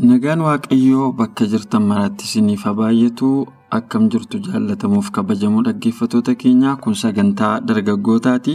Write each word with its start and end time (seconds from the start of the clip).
Nagaan 0.00 0.40
waaqayyoo 0.46 1.12
bakka 1.18 1.44
jirtan 1.52 1.82
maratti 1.90 2.24
isiniif 2.28 2.62
haa 2.66 2.74
baay'atu 2.80 3.28
akkam 3.78 4.08
jirtu 4.12 4.38
jaallatamuuf 4.46 5.10
kabajamoo 5.16 5.62
dhaggeeffatoota 5.66 6.34
keenyaa 6.42 6.76
kun 6.82 6.94
sagantaa 7.02 7.60
dargaggootaati. 7.68 8.54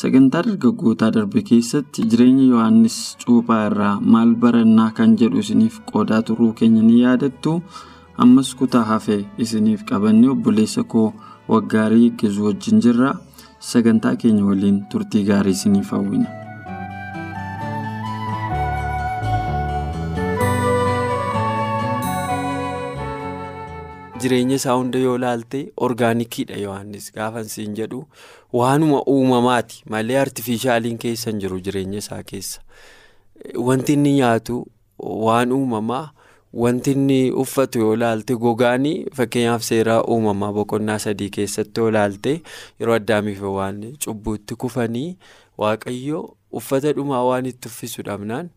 Sagantaa 0.00 0.42
dargaggootaa 0.46 1.10
darbe 1.16 1.42
keessatti 1.50 2.02
jireenya 2.10 2.44
yohannis 2.52 2.98
cuuphaa 3.24 3.60
irraa 3.70 3.94
maal 4.00 4.34
barannaa 4.42 4.90
kan 4.98 5.16
jedhu 5.20 5.38
isiniif 5.44 5.80
qoodaa 5.92 6.22
turuu 6.22 6.52
keenya 6.58 6.82
ni 6.82 7.00
yaadattu. 7.02 7.62
Ammas 8.24 8.54
kutaa 8.58 8.84
hafee 8.90 9.22
isiniif 9.38 9.84
qabanne 9.88 10.28
obboleessa 10.34 10.82
koo 10.84 11.12
waggaarii 11.48 12.10
geezuu 12.20 12.44
wajjin 12.50 12.80
jirra. 12.84 13.14
Sagantaa 13.70 14.16
keenya 14.16 14.44
waliin 14.50 14.84
turtii 14.90 15.24
gaarii 15.30 15.50
isiniif 15.58 15.90
hawwina. 15.96 16.37
Jireenya 24.22 24.56
isaa 24.60 24.72
hunda 24.80 24.98
yoo 24.98 25.16
ilaalte 25.16 25.60
orgaanikiidha 25.86 26.56
yohannis 26.64 27.12
gaafa 27.14 27.44
siin 27.44 27.74
jedhu 27.80 28.04
waanuma 28.60 29.02
uumamaati 29.14 29.82
malee 29.94 30.18
artifishaaliin 30.20 30.98
keessa 31.04 31.30
hin 31.30 31.40
jiru 31.44 31.60
jireenya 31.68 31.98
isaa 32.04 32.22
keessa 32.22 32.60
wanti 33.70 33.92
inni 33.98 34.12
nyaatu 34.20 34.56
waan 35.26 35.52
uumamaa 35.58 36.04
wanti 36.64 36.92
inni 36.96 37.18
uffatu 37.44 37.78
yoo 37.84 37.94
ilaalte 37.98 38.36
gogaanii 38.46 38.96
fakkeenyaaf 39.20 39.62
seeraa 39.70 40.00
uumamaa 40.14 40.52
boqonnaa 40.58 40.98
sadii 41.06 41.30
keessatti 41.38 41.80
yoo 41.80 41.88
ilaalte 41.94 42.34
yeroo 42.80 42.94
addaamiif 43.00 43.42
waan 43.58 43.82
cubbuutti 44.04 44.54
kufanii 44.64 45.08
waaqayyo 45.58 46.24
uffata 46.60 46.92
dhumaa 46.92 47.22
waan 47.30 47.46
itti 47.46 47.68
uffisu 47.68 48.02
dhabnaan. 48.02 48.48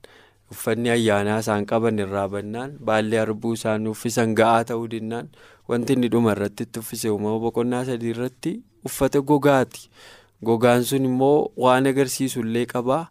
Uffanni 0.52 0.90
ayyaanaa 0.96 1.40
isaan 1.44 1.66
qaban 1.72 2.00
irraa 2.06 2.28
bannaan 2.34 2.72
baallee 2.90 3.20
harbuu 3.24 3.54
isaan 3.60 3.88
uffisan 3.94 4.36
ga'aa 4.40 4.64
ta'uu 4.72 4.88
dinnaan 4.94 5.30
wanti 5.70 5.94
inni 5.98 6.10
dhuma 6.16 6.34
irratti 6.36 6.64
itti 6.68 6.80
uffise 6.84 7.08
uumama 7.14 7.40
boqonnaa 7.46 7.86
sadii 7.90 8.12
irratti 8.16 8.54
uffata 8.90 9.22
gogaati. 9.22 9.88
Gogaan 10.50 10.84
sun 10.90 11.06
immoo 11.06 11.52
waan 11.64 11.86
agarsiisullee 11.92 12.66
qabaa 12.74 13.04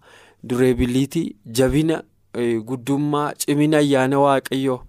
dureebiliitii 0.49 1.27
jabina 1.59 2.03
guddummaa 2.71 3.29
cimina 3.45 3.79
ayyaana 3.79 4.19
waaqayyoo 4.25 4.81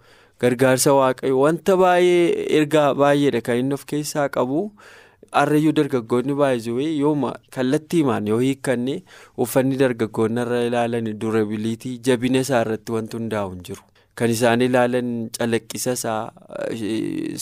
gargaarsa 0.42 0.94
waaqayyoo. 1.00 1.42
Wanta 1.46 1.78
baay'ee 1.78 2.48
ergaa 2.60 2.94
baay'eedha 3.04 3.42
kan 3.48 3.58
inni 3.62 3.74
of 3.78 3.86
keessaa 3.94 4.28
qabu. 4.30 4.72
Harreeyyuu 5.40 5.72
dargaggoonni 5.76 6.34
baay'ee 6.40 6.88
yooma 7.00 7.30
kallattii 7.56 8.00
himaan 8.02 8.28
yoo 8.32 8.40
hiikkanne 8.44 8.96
uffanni 9.46 9.78
dargaggoonni 9.82 10.42
irra 10.46 10.60
ilaalan 10.70 11.08
dureebiliitii 11.22 11.94
jabina 12.08 12.42
isaa 12.46 12.62
irratti 12.66 12.92
wanti 12.98 13.18
hundaa'u 13.18 13.54
hin 13.54 13.62
jiru. 13.70 13.84
Kan 14.16 14.30
isaan 14.36 14.62
ilaalan 14.68 15.14
calaqqisa 15.38 15.94
isaa 16.00 16.32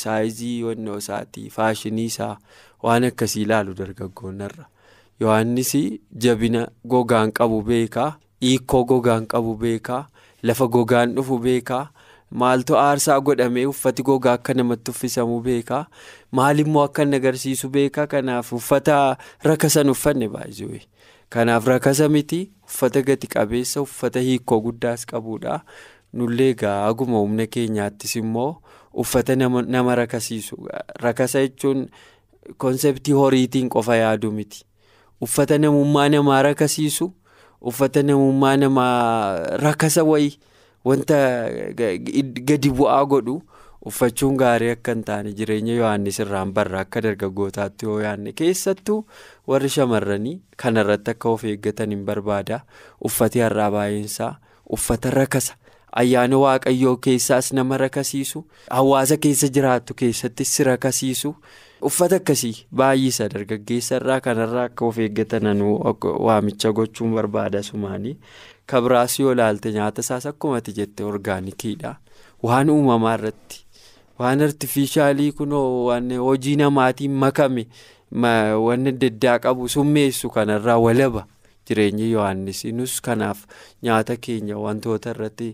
saayizii 0.04 0.64
wannoo 0.64 0.98
isaatii 1.04 1.50
faashinii 1.56 2.06
isaa 2.12 2.36
waan 2.84 3.04
akkasii 3.10 3.42
ilaalu 3.48 3.74
dargaggoonni 3.82 4.46
irra. 4.50 4.66
Yohaannis 5.20 5.74
jabina 6.26 6.68
gogaan 6.96 7.32
qabu 7.42 7.62
beekaa 7.72 8.12
hiikoo 8.42 8.84
gogaan 8.94 9.26
qabu 9.34 9.56
beekaa 9.64 10.04
lafa 10.44 10.68
gogaan 10.78 11.16
dhufu 11.16 11.40
beekaa. 11.48 11.88
Maaltu 12.32 12.78
aarsaa 12.78 13.20
godhamee 13.22 13.66
uffati 13.66 14.04
gogaa 14.04 14.34
akka 14.38 14.54
namatti 14.54 14.92
uffisamu 14.92 15.40
beekaa? 15.42 15.86
Maalimmoo 16.32 16.84
akka 16.84 17.04
inni 17.04 17.16
agarsiisu 17.16 17.70
beekaa? 17.70 18.08
Kanaaf 18.08 18.54
uffata 18.54 19.18
rakasan 19.44 19.90
uffanne 19.90 20.28
baay'ee 20.30 20.82
kanaaf 21.30 21.68
rakasa 21.68 22.10
miti 22.10 22.52
uffata 22.66 23.02
gati 23.02 23.28
qabeessa 23.28 23.82
uffata 23.82 24.20
hiikoo 24.20 24.60
guddaas 24.62 25.06
qabudha 25.06 25.60
nullee 26.14 26.50
egaa 26.54 26.86
aguma 26.88 27.18
humna 27.22 27.46
keenyaattis 27.48 28.16
immoo 28.16 28.56
uffata 28.94 29.36
nama 29.36 29.96
rakasiisu 29.96 30.58
rakasa 31.06 31.42
jechuun 31.46 31.84
konseptii 32.58 33.14
horiitiin 33.14 33.70
qofa 33.70 33.96
yaadu 33.96 34.32
miti. 34.32 34.66
Uffata 35.22 35.58
namummaa 35.58 36.10
namaa 36.10 36.42
rakasiisu 36.42 37.12
uffata 37.62 38.04
namummaa 38.04 38.58
namaa 38.58 39.40
rakasa 39.66 40.04
wayii. 40.04 40.38
Wanta 40.86 41.16
gadi 42.50 42.70
bu'aa 42.72 43.06
godhu 43.06 43.42
uffachuun 43.90 44.36
gaarii 44.40 44.72
akka 44.76 44.92
hin 44.96 45.04
taane 45.08 45.32
jireenya 45.40 45.76
yohannis 45.80 46.20
irraan 46.24 46.52
barra 46.54 46.80
akka 46.86 47.02
dargaggootaatti 47.06 47.86
yoo 47.90 48.00
yaadne 48.04 48.34
keessattuu 48.42 48.98
warri 49.48 49.70
shamarranii 49.76 50.36
kanarratti 50.64 51.12
akka 51.16 51.30
of 51.30 51.44
eeggatan 51.52 51.92
hin 51.96 52.04
barbaada. 52.10 52.60
Uffati 53.10 53.40
har'aa 53.46 53.70
baay'eensaa 53.78 54.34
uffata 54.78 55.10
rakasa. 55.16 55.56
Ayyaana 56.00 56.38
waaqayyoo 56.38 56.98
keessaas 57.06 57.52
nama 57.54 57.78
rakasiisu 57.82 58.44
hawaasa 58.70 59.18
keessa 59.18 59.48
jiraattu 59.56 59.94
keessattis 60.04 60.52
si 60.56 60.64
rakasiisu. 60.64 61.34
Uffata 61.90 62.16
akkasii 62.22 62.54
baay'isa 62.76 63.30
dargaggeessa 63.34 63.96
irraa 64.02 64.20
kanarraa 64.22 64.68
akka 64.70 64.86
of 64.86 65.00
eeggatan 65.00 65.62
waamicha 66.28 66.72
gochuun 66.74 67.14
barbaada 67.16 67.64
sumaanii. 67.64 68.18
Kabiraas 68.72 69.20
yoo 69.20 69.32
ilaalte 69.36 69.72
nyaata 69.78 70.02
isaas 70.06 70.26
akkumatti 70.32 70.74
jette 70.80 71.04
orgaanikiidha 71.12 71.96
waan 72.48 72.70
uumamaa 72.76 73.14
irratti 73.20 73.66
waan 74.20 74.42
artifishaalii 74.48 75.32
kunoo 75.42 75.86
waan 75.88 76.14
hojii 76.28 76.56
namaatiin 76.62 77.16
makame 77.26 77.68
wanni 78.68 78.90
adda 78.96 79.08
addaa 79.14 79.40
qabu 79.46 79.70
summeessu 79.76 80.30
kanarraa 80.36 80.78
walaba 80.86 81.26
jireenya 81.70 82.06
yohannis 82.12 82.66
nus 82.78 82.94
kanaaf 83.08 83.46
nyaata 83.88 84.16
keenya 84.28 84.58
wantoota 84.66 85.12
irratti 85.16 85.50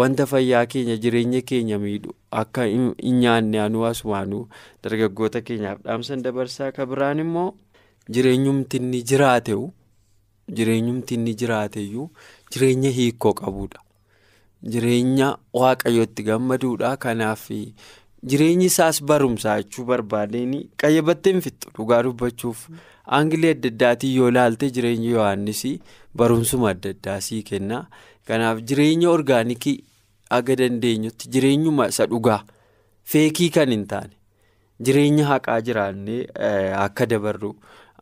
wanta 0.00 0.26
fayyaa 0.26 0.66
keenya 0.72 0.96
jireenya 1.04 1.42
keenya 1.50 1.78
miidhu 1.78 2.14
akka 2.42 2.64
hin 2.72 2.94
nyaanne 3.24 3.60
anuu 3.66 3.84
asumaanuu 3.90 4.44
dargaggoota 4.84 5.40
keenyaaf 5.50 5.82
dhaamsan 5.84 6.22
dabarsaa 6.22 6.72
immoo 7.26 7.50
jireenyumti 8.10 8.76
inni 8.76 9.02
jiraate'u. 9.02 9.70
jireenyumti 10.58 11.14
inni 11.14 11.34
jiraateyyuu 11.40 12.06
jireenya 12.52 12.90
hiikoo 12.98 13.32
qabudha 13.40 13.80
jireenya 14.62 15.28
waaqayyootti 15.54 16.22
gammaduudha. 16.28 16.96
Kanaaf 16.96 17.48
jireenyi 18.30 18.66
isaas 18.70 19.02
barumsaa 19.10 19.56
jechuu 19.62 19.84
barbaadeen 19.90 20.54
qayyabattee 20.82 21.32
hin 21.32 21.40
fixxu. 21.46 21.70
Dhugaa 21.76 22.02
dubbachuuf 22.06 22.66
aangilee 23.06 23.50
adda 23.56 23.68
addaatiin 23.74 24.16
yoo 24.16 24.28
ilaalte 24.28 24.70
jireenya 24.70 25.10
yohannis 25.16 25.62
barumsuma 26.16 26.70
adda 26.74 26.90
addaa 26.96 27.20
sii 27.20 27.42
kenna. 27.42 27.86
Kanaaf 28.26 28.60
jireenya 28.72 29.10
orgaanikii 29.10 29.76
aga 30.38 30.56
dandeenyutti 30.56 31.28
jireenyuma 31.36 31.88
isa 31.94 32.06
dhugaa 32.06 32.42
feekii 33.12 33.48
kan 33.56 33.70
hin 33.74 33.86
taane 33.92 34.14
jireenya 34.88 35.24
haqaa 35.30 35.60
jiraannee 35.68 36.20
akka 36.86 37.06
dabarru 37.06 37.54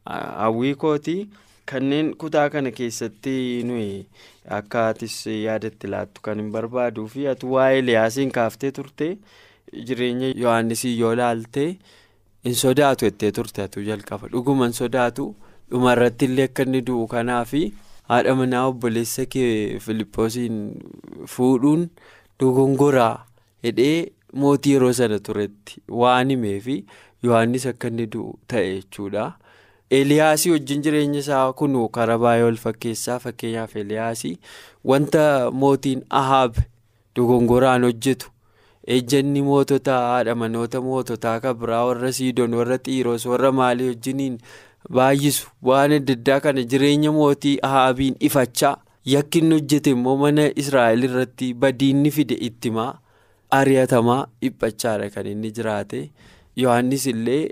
hawwii 0.06 0.75
kooti. 0.75 1.29
Kanneen 1.70 2.15
kutaa 2.23 2.49
kana 2.55 2.70
keessatti 2.76 3.32
nuyi 3.69 4.06
akka 4.59 4.82
atis 4.93 5.17
yaadatti 5.31 5.91
laattu 5.94 6.23
kan 6.29 6.38
hin 6.43 6.50
barbaaduu 6.55 7.06
fi 7.15 7.26
ati 7.32 7.47
waa'ee 7.55 7.79
Eliyaasiin 7.82 8.31
kaaftee 8.37 8.70
turte 8.79 9.09
jireenya 9.91 10.31
Yohaannisii 10.43 10.93
yoo 11.00 11.11
ilaalte 11.17 11.65
hin 12.49 12.55
sodaatu 12.61 13.05
jettee 13.09 13.31
turte 13.38 13.62
atu 13.67 13.82
jalqaba 13.88 14.31
dhuguma 14.35 14.69
hin 14.70 14.76
sodaatu 14.79 15.26
dhumarratti 15.75 16.25
illee 16.31 16.47
akka 16.50 16.65
inni 16.69 16.81
du'u 16.91 17.06
kanaaf 17.15 17.53
haadha 18.12 18.35
manaa 18.41 18.62
obboleessa 18.70 19.26
kee 19.35 19.50
Filiippoosiin 19.87 20.61
fuudhuun 21.35 21.82
dogongoraa 22.44 23.15
hidhee 23.69 23.97
mootii 24.44 24.73
yeroo 24.79 24.93
sana 25.03 25.19
turetti 25.29 25.82
waan 26.05 26.32
himee 26.35 26.56
fi 26.69 26.79
Yohaannis 27.29 27.67
akka 27.75 27.88
inni 27.93 28.06
du'u 28.17 28.32
ta'e 28.55 28.65
jechuudha. 28.79 29.26
Eliyaasii 29.90 30.50
wajjin 30.50 30.82
jireenya 30.85 31.19
isaa 31.25 31.52
kun 31.52 31.76
karaa 31.93 32.19
baay'ee 32.25 32.44
wal 32.44 32.56
fakkeessaa 32.64 33.19
fakkeenyaaf 33.19 33.76
Eliyaasii 33.76 34.38
wanta 34.85 35.50
mootiin 35.50 36.02
Ahaab 36.11 36.56
dogongoraan 37.17 37.85
hojjetu 37.88 38.29
ejjanni 38.96 39.43
mootota 39.43 39.94
haadha 40.08 40.35
manoota 40.35 40.81
moototaa 40.81 41.40
kan 41.40 41.56
biraa 41.62 41.85
warra 41.90 42.12
Siidoon 42.12 42.55
warra 42.61 42.79
Xiiroos 42.79 43.25
warra 43.26 43.52
maalii 43.52 43.88
wajjiniin 43.88 44.38
baay'isu. 44.99 45.49
Waan 45.62 45.93
adda 45.96 46.12
addaa 46.19 46.41
kana 46.41 46.62
jireenya 46.62 47.12
mootii 47.12 47.58
ahaabiin 47.69 48.17
ifachaa 48.20 48.76
yakki 49.14 49.38
inni 49.38 49.55
hojjete 49.61 49.91
immoo 49.96 50.17
mana 50.25 50.46
israa'el 50.64 51.05
irratti 51.08 51.55
badiinni 51.55 52.11
fide 52.11 52.34
ittimaa 52.50 52.91
ari'atamaa 53.61 54.20
dhiphachaadha 54.43 55.08
kan 55.17 55.26
inni 55.32 55.50
jiraate. 55.61 56.11
Yohannis 56.56 57.06
illee 57.06 57.43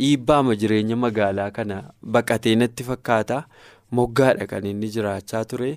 dhiibbaama 0.00 0.54
jireenya 0.62 0.96
magaalaa 0.96 1.50
kana 1.50 1.78
baqatee 2.02 2.54
natti 2.60 2.84
fakkaata. 2.90 3.44
Moggaadha 3.98 4.46
kan 4.50 4.66
inni 4.66 4.88
jiraachaa 4.94 5.44
ture. 5.50 5.70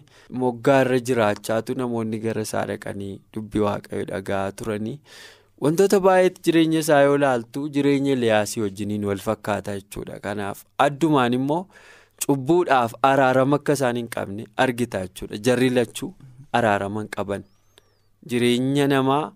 Moggaa 0.44 0.82
irra 0.86 1.00
jiraachaatu 1.10 1.76
namoonni 1.82 2.20
gara 2.20 2.42
isaa 2.48 2.66
dhaqanii 2.70 3.20
dubbii 3.34 3.60
waaqayyo 3.68 4.06
dhaga'aa 4.14 4.52
turanii. 4.62 5.00
wantoota 5.66 5.98
baay'eetti 6.06 6.42
jireenya 6.46 6.80
isaa 6.84 7.02
yoo 7.04 7.16
ilaaltu 7.18 7.62
jireenya 7.76 8.12
Eliyaasii 8.16 8.62
wajjiniin 8.64 9.06
wal 9.10 9.18
fakkaata 9.28 9.74
jechuudha. 9.78 10.20
Kanaaf 10.26 10.60
addumaan 10.86 11.34
immoo 11.38 11.64
cubbuudhaaf 12.26 12.94
araarama 13.10 13.56
akka 13.62 13.74
isaan 13.80 13.98
hin 14.02 14.08
qabne 14.16 14.46
argita 14.66 15.02
jechuudha. 15.06 15.38
Jarri 15.48 15.70
lachuu 15.78 16.12
araarama 16.60 17.02
hin 17.06 17.10
qaban. 17.18 17.44
Jireenya 18.30 18.88
namaa 18.94 19.32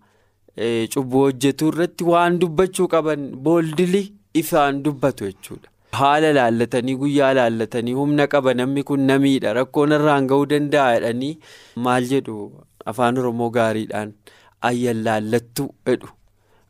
cubbuu 0.93 1.23
hojjetuu 1.25 1.67
irratti 1.73 2.03
waan 2.13 2.39
dubbachuu 2.39 2.87
qaban 2.95 3.27
booldili 3.47 4.03
ifaan 4.33 4.81
dubbatu 4.83 5.25
jechuudha. 5.29 5.67
haala 5.99 6.31
laallatanii 6.37 6.95
guyyaa 7.01 7.33
laallatanii 7.37 7.93
humna 7.99 8.27
qaba 8.33 8.53
namni 8.59 8.83
kun 8.89 9.01
namiidha 9.11 9.53
rakkoon 9.59 9.91
irraan 9.97 10.27
ga'uu 10.31 10.45
danda'a 10.53 10.93
jedhanii 10.95 11.33
maal 11.87 12.07
jedhu 12.11 12.35
afaan 12.91 13.17
oromoo 13.23 13.49
gaariidhaan. 13.57 14.13
ayyan 14.69 15.03
laallattuu 15.07 15.69
jedhu 15.89 16.07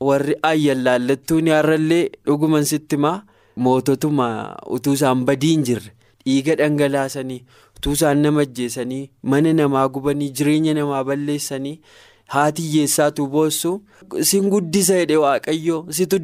warri 0.10 0.36
ayyan 0.52 0.84
laallattuun 0.88 1.48
har'allee 1.56 2.04
dhuguman 2.28 2.66
sitti 2.74 2.98
maa 3.06 3.18
moototuma 3.66 4.28
utuu 4.78 4.94
isaan 5.00 5.26
badii 5.30 5.52
hin 5.56 5.64
jirre 5.70 5.92
dhiiga 6.26 6.56
dhangalaasanii 6.62 7.40
utuu 7.78 7.94
isaan 7.98 8.22
nama 8.26 8.42
ajjeesanii 8.48 9.04
mana 9.34 9.54
namaa 9.60 9.88
gubanii 9.98 10.30
jireenya 10.40 10.74
namaa 10.80 11.04
balleessanii 11.10 11.76
haati 12.36 12.62
hiyyeessaatu 12.68 13.28
boossu 13.36 13.72
sin 14.32 14.50
guddisa 14.54 15.00
jedhe 15.02 15.18
waaqayyo 15.26 15.78
situ 16.00 16.22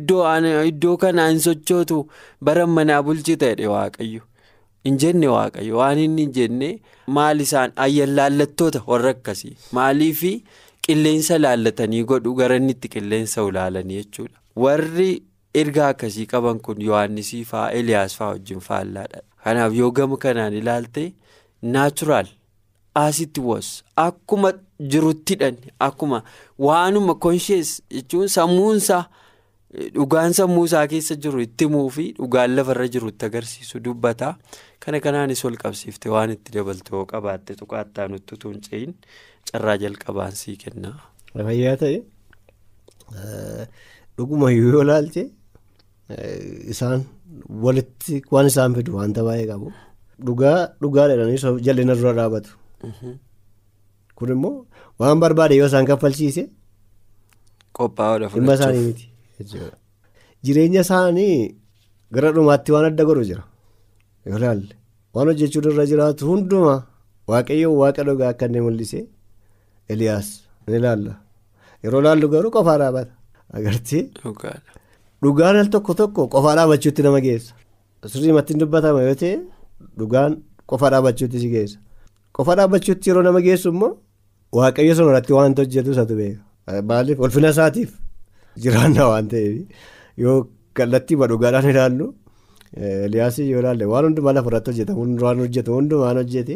iddoo 0.71 0.98
kanaa 1.04 1.30
hin 1.30 1.39
sochootu 1.48 2.00
bara 2.50 2.68
manaa 2.77 3.01
bulchita 3.09 3.51
jedhe 3.54 3.68
waaqayyo 3.75 4.21
hin 4.89 4.98
jenne 5.04 5.27
waaqayyo 5.36 5.77
waan 5.81 6.00
inni 6.06 6.27
hin 6.27 6.31
jenne 6.39 6.69
maal 7.19 7.42
isaan 7.48 7.75
ayyan 7.88 8.15
laallattoota 8.21 8.83
warra 8.88 9.09
akkasii 9.18 9.57
maaliifi. 9.80 10.33
Qilleensa 10.88 11.38
laallatanii 11.44 12.04
godhu 12.09 12.31
gara 12.36 12.56
itti 12.74 12.88
qilleensa 12.92 13.44
ulaalanii 13.44 13.98
jechuudha. 13.98 14.38
Warri 14.63 15.24
ergaa 15.62 15.89
akkasii 15.94 16.25
qaban 16.33 16.59
kun 16.68 16.81
Yohaannisii 16.81 17.44
fa'aa 17.50 17.71
Eliyaas 17.80 18.15
fa'aa 18.19 18.30
wajjin 18.36 18.62
faallaadha. 18.68 19.19
Kanaaf 19.44 19.75
yoo 19.80 19.92
gama 19.92 20.18
kanaan 20.18 20.54
ilaalte 20.54 21.04
naachuraal 21.75 22.30
asitti 23.03 23.41
was 23.49 23.67
akkuma 24.05 24.51
jiruttidhan 24.94 25.55
akkuma 25.88 26.19
waanuma 26.67 27.15
konshees 27.25 27.69
jechuun 27.97 28.27
sammuunsaa 28.38 29.03
dhugaan 29.95 30.33
sammuusaa 30.39 30.85
keessa 30.94 31.15
jiru 31.23 31.39
itti 31.45 31.65
himuu 31.67 31.89
fi 31.95 32.05
dhugaan 32.19 32.55
lafarra 32.57 32.88
jiru 32.94 33.09
itti 33.13 33.25
agarsiisu 33.29 33.79
dubbata. 33.85 34.29
Kana 34.83 34.99
kanaanis 35.05 35.44
wal 35.45 35.57
qabsiifte 35.63 36.09
waan 36.13 36.31
itti 36.35 36.51
dabaltu 36.55 36.95
yoo 36.95 37.05
qabaatte 37.13 37.55
tuqaattaa 37.61 38.07
nutti 38.13 38.35
ce'in. 38.69 38.94
carraa 39.51 39.77
jalqabaan 39.83 40.33
sii 40.41 40.55
kenna. 40.61 40.89
Fayyaa 41.47 41.75
ta'e 41.81 41.97
dhuguma 44.17 44.49
yoo 44.51 44.81
ilaalte 44.85 45.23
isaan 46.73 47.03
walitti 47.65 48.21
waan 48.31 48.47
isaan 48.51 48.75
fidu 48.77 48.95
wanta 48.99 49.23
baay'ee 49.27 49.47
qabu. 49.51 49.71
Dhugaa 50.27 50.57
dhugaa 50.81 51.07
jedhanii 51.11 51.61
jal'ina 51.67 51.95
dura 51.99 52.13
dhaabatu. 52.19 52.49
Kun 54.18 54.29
immoo 54.35 54.65
waan 55.00 55.19
barbaade 55.24 55.56
yoo 55.59 55.68
isaan 55.71 55.85
kaffalchiise. 55.89 56.44
Qophaa'uudha 57.77 58.27
Dhimma 58.33 58.53
isaanii 58.57 58.85
miti. 58.88 59.06
Jireenya 60.45 60.81
isaanii 60.85 61.56
gara 62.13 62.31
dhumaatti 62.35 62.71
waan 62.75 62.85
adda 62.89 63.03
godhu 63.09 63.24
jira. 63.29 63.44
Yoo 64.25 64.38
ilaalle 64.39 64.75
waan 65.13 65.27
hojjechuun 65.29 65.69
irra 65.71 65.85
jiraatu 65.91 66.25
hundumaa 66.31 66.79
waaqayyoon 67.31 67.77
waaqa 67.81 68.03
dhugaa 68.07 68.29
akka 68.33 68.45
inni 68.50 68.62
mul'ise. 68.65 69.00
Eliyaas 69.91 70.27
ni 70.68 70.75
ilaalla 70.80 71.13
yeroo 71.83 72.01
ilaallu 72.03 72.27
garuu 72.33 72.51
qofaa 72.56 72.77
dhaabata 72.81 73.13
agartee 73.57 74.03
dhugaan 75.23 75.56
al 75.62 75.69
tokko 75.75 75.94
tokko 76.00 76.21
qofaa 76.33 76.56
dhaabachuutti 76.59 77.01
nama 77.06 77.19
geessa 77.25 77.53
sirriimatti 78.13 78.53
hin 78.53 78.59
dubbatama 78.63 79.01
yoo 79.07 79.15
ta'e 79.21 79.35
dhugaan 80.00 80.31
qofaa 80.71 80.89
dhaabachuutti 80.94 81.39
si 81.44 81.50
geessa 81.53 81.80
qofaa 82.38 82.56
dhaabachuutti 82.60 83.10
yeroo 83.10 83.24
nama 83.28 83.42
geessu 83.48 83.69
immoo 83.75 83.92
waaqayyo 84.60 84.94
sun 85.00 85.10
irratti 85.12 85.34
waanta 85.39 85.62
hojjetu 85.66 85.92
isatu 85.95 86.16
beeka 86.22 86.81
maaliif 86.92 87.19
ulfina 87.25 87.50
isaatiif 87.56 87.92
jiraanna 88.63 89.04
waan 89.12 89.28
ta'eef 89.34 89.57
yoo 90.24 90.38
kallattii 90.78 91.18
dhugaadhaan 91.34 91.69
ilaallu 91.74 92.07
Eliyaasii 93.06 93.50
yoo 93.51 93.60
ilaalle 93.62 93.86
waan 93.92 94.06
hundumaa 94.07 94.34
lafa 94.38 94.50
irratti 94.51 94.72
hojjetamu 94.72 95.04
waan 95.25 95.39
hojjetu 95.44 95.74
hundumaan 95.78 96.18
hojjete. 96.22 96.56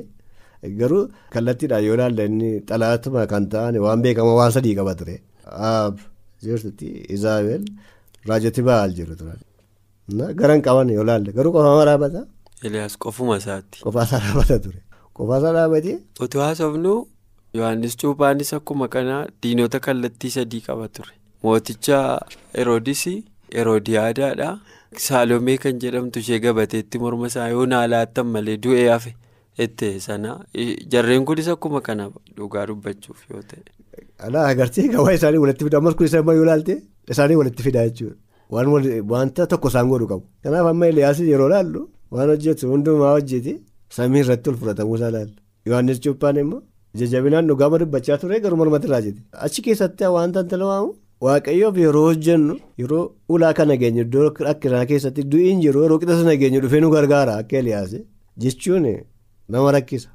Garuu 0.79 1.03
kallattiidhaan 1.33 1.85
yoo 1.87 1.95
ilaalle 1.97 2.25
inni 2.29 2.49
xalaatuma 2.69 3.23
kan 3.31 3.47
ta'an 3.53 3.77
waan 3.85 4.01
beekamaa 4.05 4.35
waan 4.39 4.51
sadii 4.55 4.75
qaba 4.79 4.93
ture. 4.99 5.15
Aab 5.69 5.95
jirtutti 6.43 6.87
Izaabel 7.15 7.63
raajoti 8.29 8.61
ba'aal 8.67 8.91
jiru 8.97 9.15
ture. 9.21 9.33
Garan 10.41 10.61
qaban 10.67 10.89
yoo 10.97 11.03
ilaalle 11.07 11.31
garuu 11.37 11.53
qofaa 11.57 11.85
dhaabata. 11.89 12.21
Eliyaas 12.67 12.97
qofuma 13.03 13.37
isaatti. 13.41 13.77
Qofaa 13.85 14.03
isaa 14.09 14.21
dhaabata 14.25 14.59
ture. 14.65 14.79
Qofaa 15.17 15.37
isaa 15.39 15.53
dhaabatee. 15.57 15.97
Otoo 16.19 16.41
haasofnu 16.41 16.93
Yohaannis 17.53 17.97
Cuuphaanis 18.01 18.53
akkuma 18.57 18.87
kanaa 18.87 19.25
diinota 19.43 19.79
kallattii 19.79 20.29
sadii 20.37 20.61
qaba 20.67 20.87
ture. 20.87 21.11
Mooticha 21.43 21.97
Heroodis 22.57 23.03
Heroodiyaadaadha. 23.55 24.49
Saalomee 24.97 25.57
kan 25.57 25.79
jedhamtu 25.83 26.19
ishee 26.19 26.39
gabateetti 26.39 26.99
morma 26.99 27.27
isaa 27.27 27.47
yoo 27.55 27.65
naa 27.65 27.87
laattan 27.87 28.27
malee 28.35 28.57
du'ee 28.63 28.87
hafe. 28.89 29.15
Itti 29.59 29.99
sana 29.99 30.39
jarreen 30.91 31.25
kunis 31.25 31.47
akkuma 31.53 31.81
kana 31.81 32.09
dhugaa 32.37 32.65
dubbachuuf 32.67 33.25
yoo 33.31 33.41
ta'e. 33.51 33.63
Alaa 34.27 34.47
agartee 34.53 34.87
gabaa 34.93 35.13
isaanii 35.19 35.37
walitti 35.43 35.63
fidaa 35.65 35.77
ammas 35.83 35.95
kun 35.95 36.05
isa 36.09 36.19
ammoo 36.19 36.33
yoo 36.39 36.43
ilaalte 36.47 36.77
isaanii 37.15 37.35
walitti 37.41 37.63
fidaa 37.63 37.83
jechuudha. 37.89 38.15
Wanta 39.13 39.47
tokko 39.47 39.67
isaan 39.67 39.89
godhu 39.89 40.07
qabu. 40.07 40.25
Kanaaf 40.43 40.67
amma 40.71 40.87
Eliyaas 40.87 41.19
yeroo 41.19 41.47
ilaallu 41.51 41.89
waan 42.11 42.29
hojjetu 42.33 42.69
hundumaa 42.71 43.11
hojjete 43.17 43.53
samii 43.97 44.19
irratti 44.23 44.49
ol 44.51 44.57
fudhatamuu 44.61 44.95
isaa 44.99 45.09
ilaalla. 45.13 45.35
Yohaannis 45.67 45.99
Cuuphaan 46.05 46.37
immoo 46.43 46.61
jajjabinaan 46.99 47.47
dhugaama 47.51 47.79
dubbachaa 47.83 48.17
ture 48.21 48.39
garuu 48.45 48.57
mormatti 48.61 48.87
irraa 48.89 49.01
jette. 49.07 49.21
Achi 49.45 49.61
keessatti 49.67 50.03
wanta 50.17 50.43
tala 50.53 50.65
waamu 50.71 50.91
waaqayyoof 51.27 51.77
yeroo 51.85 52.05
hojjennu 52.09 52.55
yeroo 52.83 53.03
ulaa 53.35 53.53
kana 53.59 53.75
geenyu 53.83 54.01
iddoo 54.07 54.31
akkanaa 54.53 54.85
keessatti 54.91 55.23
du'iin 55.35 55.61
jiru 55.65 55.83
yeroo 55.85 55.99
qixa 56.01 56.17
sana 56.23 56.35
geenyu 56.43 56.61
dhufee 56.65 56.81
nu 56.85 56.89
gargaara 56.95 57.35
akka 57.43 57.57
Eliyaas 57.61 57.93
jechuun. 58.45 58.87
nama 59.53 59.71
rakkisa 59.75 60.09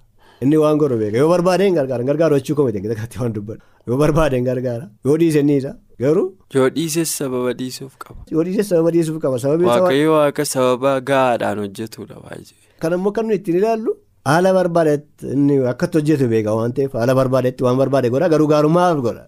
inni 0.44 0.56
waan 0.62 0.78
godhu 0.82 0.96
beeka 1.00 1.16
yoo 1.22 1.28
barbaadeen 1.34 1.74
gargaara 1.78 2.04
gargaaru 2.10 2.38
jechuu 2.40 2.56
komite 2.58 2.80
gidagatti 2.84 3.18
waan 3.22 3.32
dubbadhu 3.36 3.62
yoo 3.88 3.96
barbaadeen 4.02 4.44
gargaara 4.48 4.86
yoo 5.06 5.16
dhiise 5.22 5.42
niisa 5.48 5.72
garuu. 6.04 6.28
yoo 6.54 6.68
dhiises 6.76 7.10
sababa 7.18 7.52
dhiisuuf 7.58 7.94
qaba. 8.04 9.36
waaqayyo 9.70 10.12
waaqa 10.18 10.44
sababa 10.54 10.92
gahaadhaan 11.10 11.58
hojjetudha 11.64 12.16
baay'ee. 12.24 12.65
Kan 12.80 12.92
ammoo 12.96 13.12
kan 13.16 13.24
nuyi 13.28 13.38
ittiin 13.40 13.58
ilaallu 13.60 13.92
haala 14.30 14.50
barbaadetti 14.58 15.32
inni 15.34 15.54
akkatti 15.72 15.98
hojjetu 15.98 16.26
beeka 16.32 16.54
waan 16.58 16.72
ta'eef 16.76 16.92
haala 17.00 17.14
barbaadetti 17.20 17.64
waan 17.66 17.76
barbaade 17.82 18.08
godha 18.14 18.28
garuu 18.32 18.48
gaarummaaf 18.54 18.98
godha 19.06 19.24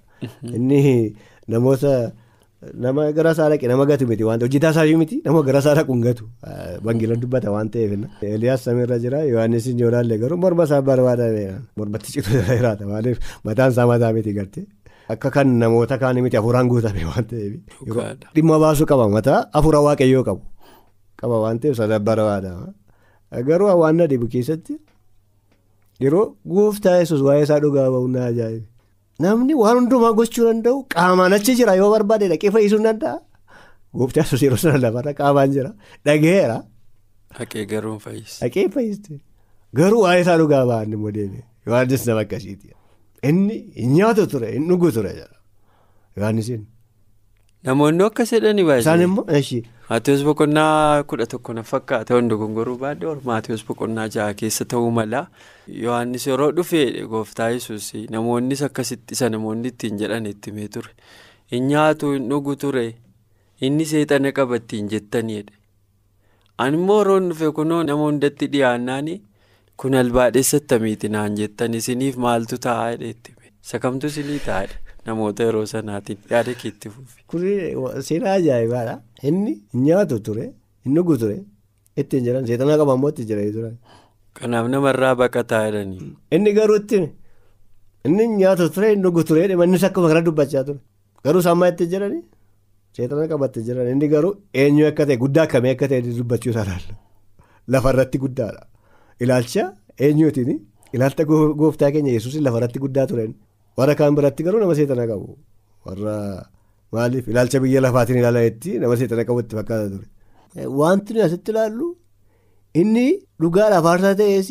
inni 0.56 0.80
namoota. 1.52 1.92
nama 2.84 3.02
gara 3.16 3.30
isaa 3.34 3.48
dhaqe 3.50 3.66
nama 3.70 3.84
gatu 3.90 4.06
miti 4.10 4.24
waan 4.28 4.40
hojjetaa 4.44 4.70
isaa 4.74 4.96
miti 5.02 5.16
nama 5.26 5.42
gara 5.46 5.58
isaa 5.62 5.74
dhaquun 5.78 6.00
gatu. 6.06 6.24
Wangeelaan 6.86 7.20
dubbata 7.22 7.52
waan 7.54 7.68
ta'eef 7.74 7.92
Eliyaas 8.22 8.64
samiirra 8.66 8.98
jira 9.04 9.18
Yohaannis 9.32 9.66
yoo 9.80 9.88
ilaalle 9.92 10.18
garuu 10.22 10.38
morma 10.44 10.64
isaa 10.68 10.82
barbaada 10.88 11.28
mormatti 11.78 12.12
citu 12.14 12.30
jiraata 12.48 12.84
maaliif 12.90 13.18
mataan 13.46 13.70
isaa 13.74 13.86
mataa 13.92 14.12
miti 14.16 14.32
garte 14.38 14.60
akka 15.14 15.30
kan 15.36 15.48
namoota 15.62 15.98
kaanii 16.02 16.22
miti 16.26 16.36
hafuuraan 16.40 16.68
guutame 16.72 17.04
waan 17.10 17.24
ta'eef. 17.30 17.54
Dhimma 18.34 18.58
baasuu 18.64 18.86
qaba 18.90 19.06
mataa 19.16 19.40
hafuura 19.54 19.80
waaqayyoo 19.86 20.24
qabu. 20.28 20.42
Qaba 21.20 21.36
waan 21.44 21.58
ta'eef 21.62 21.76
sada 21.80 21.98
barbaada 22.10 22.50
garuu 23.32 23.68
waan 23.80 23.98
dhibu 24.08 24.28
keessatti 24.28 24.78
yeroo 26.00 26.36
guuftaa 26.46 26.96
yesus 27.02 27.20
waa'ee 27.26 27.42
isaa 27.42 27.60
dhugaa 27.60 27.88
ba'uun 27.94 28.12
na 28.16 28.24
ajaa'ibe. 28.30 28.66
Namni 29.20 29.54
waan 29.54 29.76
hundumaa 29.80 30.12
gochuu 30.18 30.46
danda'u 30.48 30.84
qaamaan 30.94 31.32
achi 31.38 31.54
jira 31.60 31.74
yoo 31.80 31.90
barbaade 31.94 32.28
dhaqee 32.32 32.50
fayyisuu 32.56 32.82
danda'a. 32.84 33.18
Gooftaan 33.98 34.24
yesus 34.26 34.42
yeroo 34.46 34.56
sana 34.64 34.78
lafarra 34.84 35.14
qaamaan 35.20 35.50
jira 35.56 35.70
dhagaheera. 36.06 36.58
Dhaqee 37.38 37.64
garuu 37.72 37.98
fayyisa. 38.06 38.38
Dhaqee 38.44 38.68
fayyiste 38.76 39.20
garuu 39.74 40.02
waa'ee 40.06 40.22
isaa 40.24 40.38
dhugaa 40.42 40.64
ba'an 40.72 40.92
immoo 40.98 41.12
deeme 41.18 41.44
Yohaannis 41.66 42.06
nama 42.06 42.20
akkasiiti. 42.26 42.72
Inni 43.28 43.56
hin 43.76 43.94
nyaatu 43.96 44.26
ture 44.32 44.52
hin 44.56 44.68
dhugu 44.70 44.92
ture 44.96 45.12
jira 45.18 45.34
Namoonni 47.66 48.04
akkas 48.04 48.30
jedhanii 48.32 48.62
Isaan 48.62 48.84
baay'ee. 48.84 49.04
immoo 49.04 49.24
ishii 49.38 49.62
Maatiyus 49.90 50.22
boqonnaa 50.24 51.02
kudha 51.10 51.26
tokko 51.26 51.52
na 51.56 51.62
fakkaata 51.70 52.14
hundi 52.14 52.36
gongoruu 52.42 52.76
baadhee 52.82 53.14
Maatiyus 53.30 53.64
boqonnaa 53.66 54.06
jaha 54.16 54.34
keessa 54.42 54.64
ta'uu 54.64 54.90
mala. 54.98 55.26
Yohaannis 55.66 56.26
yeroo 56.30 56.50
dhufee 56.58 57.06
gooftaa 57.14 57.48
yesuus 57.56 57.88
namoonnis 58.14 58.62
akkasitti 58.68 59.14
isa 59.18 59.28
namoonni 59.34 59.68
ittiin 59.74 59.98
jedhan 60.02 60.26
itti 60.32 60.50
himee 60.52 60.68
ture. 60.76 60.90
Hin 61.52 61.66
nyaatu 61.72 62.12
hin 62.12 62.28
dhugu 62.30 62.56
ture 62.64 62.84
inni 63.60 63.86
seexana 63.92 64.32
qaba 64.32 64.56
ittiin 64.62 64.88
jettaniidha. 64.94 65.52
Ani 66.58 66.76
immoo 66.82 66.98
yeroo 67.02 67.20
dhufe 67.30 67.50
kunoo 67.60 67.82
nama 67.82 68.02
hundatti 68.10 68.46
dhiyaannaan 68.52 69.10
kun 69.76 69.94
albaadheessa 69.94 70.56
attamiiti 70.62 71.08
naan 71.08 71.34
jettan 71.40 71.74
isiniif 71.80 72.16
maaltu 72.26 72.58
ta'a 72.58 72.90
jedheetti 72.92 73.32
hime. 73.34 73.52
Isa 73.64 73.78
kamtu 73.78 74.06
isinii 74.12 74.38
taa'edha 74.46 74.78
namoota 75.08 75.42
yeroo 75.48 75.66
sanaatiin 75.72 76.18
yaada 76.32 76.54
keetti 76.62 76.88
fufi. 76.94 77.22
kuni 77.30 77.52
seenaa 78.08 78.34
ajaa'ibaadha. 78.40 78.94
Inni 79.28 79.52
nyaatu 79.86 80.18
ture 80.26 80.44
hin 80.84 80.94
dhugu 80.96 81.16
ture 81.22 81.36
ittiin 82.00 82.24
jedhan 82.26 82.46
seexana 82.48 82.76
qaba 82.80 82.94
immoo 82.98 83.10
ittiin 83.14 83.28
jedhanii 83.30 83.52
turan. 83.58 83.74
Kanaaf 84.38 84.66
namarraa 84.74 85.14
baqataa 85.20 85.62
jedhanii. 85.66 86.12
Inni 86.34 86.52
garuu 86.58 86.76
itti 86.82 86.98
inni 88.06 88.24
nyaatu 88.40 88.68
ture 88.74 88.90
hin 88.94 89.02
dhugu 89.06 89.24
ture 89.28 89.56
manni 89.62 89.78
akkuma 89.90 90.08
kana 90.12 90.22
dubbachaa 90.28 90.64
ture. 90.68 90.78
Garuu 91.24 91.40
isaan 91.44 91.58
maal 91.60 91.72
ittiin 91.74 91.90
jedhanii 91.94 92.22
seexana 92.96 93.26
qaba 93.32 93.46
ittiin 93.50 93.66
jedhan 93.68 93.88
inni 93.94 94.08
garuu 94.14 94.32
eenyu 94.62 94.86
akka 94.90 95.06
ta'e 95.08 95.16
guddaa 95.24 95.44
akkamii 95.48 95.72
akka 95.76 95.86
ta'e 95.90 96.00
dubbachuu 96.20 96.50
isaadhaan 96.54 96.82
lafarratti 97.74 98.18
guddaadha. 98.24 98.62
Ilaalcha 99.22 99.62
eenyuutiin 100.06 100.50
ilaalcha 100.94 101.24
gooftaa 101.60 101.90
keenya 101.94 102.12
yesuus 102.16 102.34
lafarratti 102.46 102.78
guddaa 102.84 103.06
turen 103.10 103.32
warra 103.78 103.94
kaan 104.00 104.14
biratti 104.18 104.42
garuu 104.46 104.60
nama 104.62 104.74
seexana 104.78 105.04
qabu. 105.10 105.28
Warra 105.86 106.14
maaliif? 106.94 107.24
Ilaalcha 107.32 107.58
biyya 107.62 107.80
lafaatiin 107.86 108.18
ilaalanitti 108.22 108.70
nama 108.82 108.94
seexana 109.00 109.24
qabu 109.28 109.40
itti 109.44 109.54
fakkaata 109.58 109.86
ture. 109.92 110.06
Wanti 110.80 111.10
nuyi 111.14 111.24
asitti 111.28 111.50
ilaallu 111.54 111.86
inni 112.80 113.06
dhugaadhaaf 113.42 113.86
aarsaa 113.92 114.14
ta'ees 114.20 114.48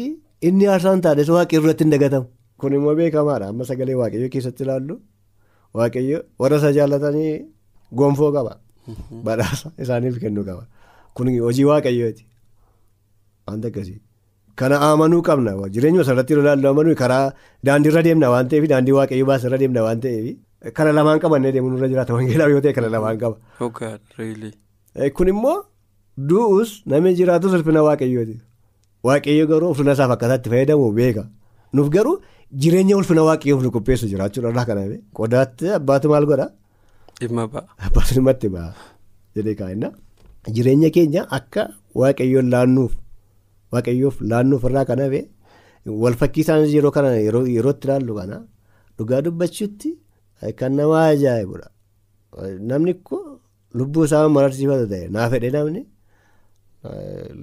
inni 0.47 0.65
aarsaan 0.73 1.01
taate 1.05 1.23
waaqii 1.37 1.57
irratti 1.59 1.83
hin 1.85 1.91
dagatamu. 1.95 2.27
Kun 2.59 2.73
immoo 2.77 2.95
beekamaadha. 2.99 3.45
Amma 3.51 3.63
sagalee 3.69 3.95
waaqayyoo 4.01 4.29
keessatti 4.35 4.63
ilaallu. 4.65 4.95
Waaqayyo 5.77 6.19
warra 6.41 6.57
isa 6.61 6.71
jaallatanii 6.77 7.33
gonfoo 7.99 8.31
qaba. 8.35 8.53
Badhaasa 9.25 9.67
isaaniif 9.83 10.15
kennu 10.23 10.41
qaba. 10.49 10.63
Kun 11.15 11.27
hojii 11.47 11.65
waaqayyooti. 11.71 12.23
Wanta 13.47 13.67
akkasii. 13.71 13.99
Kana 14.59 14.77
amanuu 14.89 15.21
qabna 15.27 15.51
jireenya 15.73 16.01
asirratti 16.03 16.33
ilaallu 16.33 16.67
amanuu 16.73 16.95
karaa 17.01 17.25
daandiirra 17.67 18.01
deemna 18.07 18.29
waan 18.33 18.47
ta'eef 18.51 18.65
daandii 18.73 18.95
waaqayyoo 18.99 19.27
baasirra 19.31 19.57
deemna 19.61 19.81
waan 19.87 19.99
ta'eef 20.05 20.73
kana 20.77 20.91
lamaan 20.97 21.19
qabannee 21.23 21.51
deemuun 21.55 21.77
irra 21.77 21.87
jiraata 21.91 22.13
wangeelaa 22.17 22.49
yoo 22.53 22.61
ta'e 22.65 22.73
kana 22.77 22.89
lamaan 22.95 23.17
qaba. 23.21 23.35
Kun 25.17 25.27
immoo 25.33 25.57
du'us 26.29 26.69
namni 26.89 27.13
jiraatus 27.19 27.53
ulfina 27.59 27.83
waaqayyooti. 27.87 28.35
Waaqayyo 29.07 29.45
garuu 29.51 29.69
ulfina 29.71 29.93
isaaf 29.97 30.11
akkataatti 30.15 30.49
fayyadamu 30.53 30.91
beeka. 30.99 31.23
Nuuf 31.73 31.89
garuu 31.95 32.17
jireenya 32.61 32.97
ulfina 32.97 33.23
waaqayyoof 33.29 33.61
nu 33.63 33.71
qopheessu 33.75 34.09
jiraachuudha 34.11 34.49
irraa 34.53 34.65
kana 34.69 34.81
qodaatti 35.17 35.69
abbaatu 35.79 36.09
maal 36.13 36.25
godha? 36.31 36.47
Dhimma 37.21 37.43
ba'a. 37.53 37.65
Abbaatu 37.87 38.11
dhimma 38.15 38.33
ba'a 38.55 38.69
jedhee 39.35 39.55
kaa'inna. 39.61 39.91
Jireenya 40.55 40.89
keenya 40.95 41.21
akka 41.37 41.69
waaqayyoon 42.01 42.49
laannuuf 42.53 42.93
waaqayyoof 43.73 44.21
laannuuf 44.31 44.63
irraa 44.69 44.85
kan 44.89 44.99
hafe 45.05 45.21
wal 46.03 46.15
fakkiisaan 46.21 46.65
yeroo 46.75 46.91
kana 46.97 47.15
yerootti 47.17 47.87
ilaallu 47.87 48.15
kana 48.19 48.37
dhugaa 48.97 49.21
dubbachuutti 49.25 49.91
kan 50.59 50.75
nama 50.79 51.03
ajaa'ibudha. 51.11 51.67
Namni 52.71 52.93
ko 53.09 53.17
lubbuu 53.73 54.05
isaa 54.09 54.27
mararsiifatu 54.37 54.89
ta'e 54.93 55.07
naa 55.17 55.29
fedhe 55.33 55.49
namni 55.57 55.83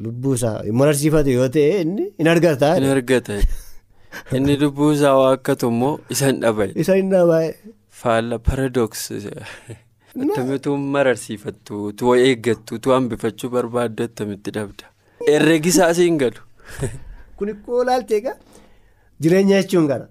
lubbuu 0.05 0.35
isaa 0.39 0.57
mararsiifatu 0.81 1.31
yoo 1.39 1.49
ta'e 1.57 1.81
inni 1.85 2.11
hin 2.19 2.29
argata. 2.35 2.75
Hin 2.81 2.91
argata. 2.97 3.39
Inni 4.39 4.57
lubbuu 4.63 4.93
isaa 4.97 5.15
akkatu 5.33 5.73
immoo 5.75 5.95
isa 6.17 6.31
hin 6.31 6.41
dhabaye. 6.45 6.73
Isa 6.85 6.95
hin 7.01 7.11
dhabaye. 7.15 7.51
Faalla 8.03 8.39
paradooksii. 8.49 9.35
Attamitti 10.25 10.71
mararsiifattu 10.97 11.93
tu 12.01 12.15
eeggattu 12.15 12.79
tu 12.79 12.95
hambifachuu 12.95 13.51
barbaaddu 13.57 14.07
attamitti 14.09 14.55
dhabda. 14.57 14.94
Herreegisaa 15.29 15.95
siin 15.95 16.19
galu. 16.19 16.41
Kun 17.37 17.49
ikkoo 17.53 17.83
ilaaltee 17.83 18.19
egaa 18.23 18.35
jireenya 19.23 19.61
jechuun 19.63 19.89
kana 19.93 20.07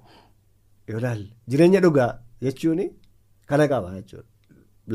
yoo 0.89 1.00
ilaalle 1.01 1.27
jireenya 1.53 1.82
dhugaa 1.86 2.10
jechuun 2.48 2.82
kana 3.51 3.67
qaba 3.74 3.93
jechuudha. 3.98 4.27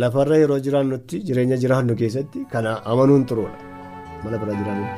Lafarra 0.03 0.37
yeroo 0.43 0.59
jiraannutti 0.67 1.23
jireenya 1.31 1.57
jiraannu 1.63 1.97
keessatti 2.03 2.45
kana 2.57 2.75
amanuun 2.95 3.25
turuudha. 3.27 3.59
Mana 4.25 4.39
bira 4.43 4.59
jiraannu. 4.61 4.89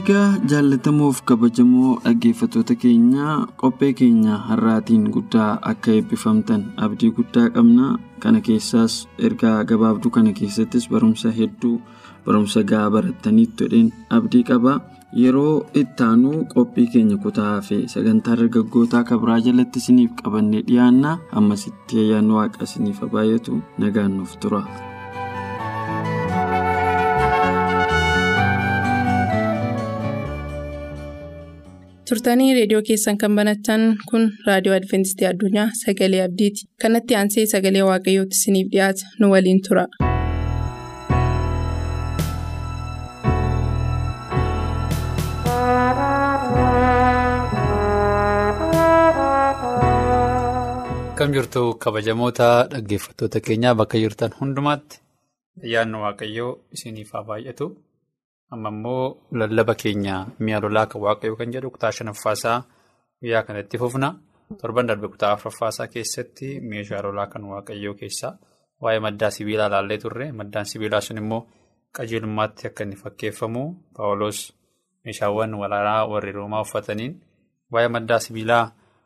Egaa 0.00 0.26
jaallatamoof 0.50 1.18
kabajamoo 1.28 1.92
dhaggeeffattoota 2.04 2.74
keenya 2.82 3.30
qophee 3.62 3.88
keenya 4.00 4.36
har'aatiin 4.50 5.06
guddaa 5.16 5.48
akka 5.70 5.94
eebbifamtan 5.96 6.62
abdii 6.86 7.10
guddaa 7.18 7.48
qabna. 7.56 7.88
Kana 8.22 8.40
keessaas 8.48 8.94
ergaa 9.28 9.56
gabaabduu 9.72 10.12
kana 10.16 10.32
keessattis 10.40 10.86
barumsa 10.92 11.32
hedduu 11.40 11.74
barumsa 12.26 12.62
gahaa 12.72 12.90
barattaniitu 12.96 13.64
jedheen 13.66 13.90
abdii 14.18 14.44
qaba. 14.52 14.74
Yeroo 15.22 15.54
itti 15.82 16.06
aanu 16.08 16.32
qophii 16.54 16.86
keenya 16.94 17.16
kutaa 17.24 17.56
fi 17.68 17.80
sagantaa 17.94 18.36
dargaggootaa 18.42 19.04
kabraa 19.10 19.40
jalatti 19.48 19.82
isiniif 19.84 20.14
qabannee 20.22 20.62
dhiyaanna. 20.70 21.18
Ammasitti 21.42 21.98
ayyaanni 22.04 22.38
waaqa 22.38 22.64
isiniif 22.70 23.02
baay'atu 23.16 23.60
nagaan 23.78 24.16
nuuf 24.20 24.36
tura. 24.44 24.62
Turtanii 32.10 32.48
reediyoo 32.58 32.82
keessan 32.88 33.18
kan 33.22 33.36
banatan 33.40 33.84
kun 34.10 34.24
raadiyoo 34.48 34.76
adventistii 34.80 35.28
addunyaa 35.32 35.68
sagalee 35.82 36.22
abdiiti 36.28 36.68
kanatti 36.86 37.18
aansee 37.20 37.46
sagalee 37.54 37.84
waaqayyootti 37.90 38.40
isiniif 38.40 38.72
dhiyaata 38.76 39.12
nu 39.20 39.32
waliin 39.34 39.62
tura. 39.68 39.86
Akkam 51.12 51.32
jirtu 51.36 51.62
kabajamoota 51.84 52.46
dhaggeeffattoota 52.72 53.40
keenyaa 53.46 53.74
bakka 53.80 53.98
jirtan 54.04 54.32
hundumaatti 54.40 55.00
ayyaanni 55.64 55.98
waaqayyoo 56.04 56.50
isiniif 56.76 57.10
haa 57.16 57.22
baay'atu. 57.30 57.66
Amma 58.54 58.68
immoo 58.74 59.04
lallaba 59.38 59.74
keenya 59.82 60.14
mi'a 60.44 60.60
lolaa 60.64 60.86
kan 60.90 61.00
waaqayyoo 61.04 61.36
kan 61.40 61.52
jedhu 61.54 61.70
kutaa 61.74 61.92
shanaffaasaa 61.96 62.58
guyyaa 63.20 63.42
kanatti 63.46 63.78
fufna. 63.82 64.08
Torban 64.60 64.86
darbe 64.88 65.08
kutaa 65.12 65.32
afuraffaasaa 65.36 65.86
keessatti 65.94 66.48
meeshaa 66.70 67.02
lolaa 67.06 67.26
kan 67.32 67.44
waaqayyoo 67.52 67.94
keessaa 68.00 68.32
waa'ee 68.82 69.00
maddaa 69.06 69.30
sibiilaa 69.36 69.68
ilaallee 69.70 69.98
turre. 70.04 70.26
Maddaan 70.38 70.66
sibiilaa 70.70 71.00
sun 71.06 71.18
immoo 71.22 71.42
qajeelummaatti 71.96 72.66
akka 72.68 72.84
inni 72.84 72.96
fakkeeffamu 73.02 73.62
paawuloos 73.96 74.40
meeshaawwan 75.04 75.54
waraanaa 75.60 76.06
warri 76.12 76.32
roomaa 76.38 76.60
uffataniin 76.66 77.14
waa'ee 77.72 77.88
maddaa 77.96 78.18
sibiilaa 78.26 78.64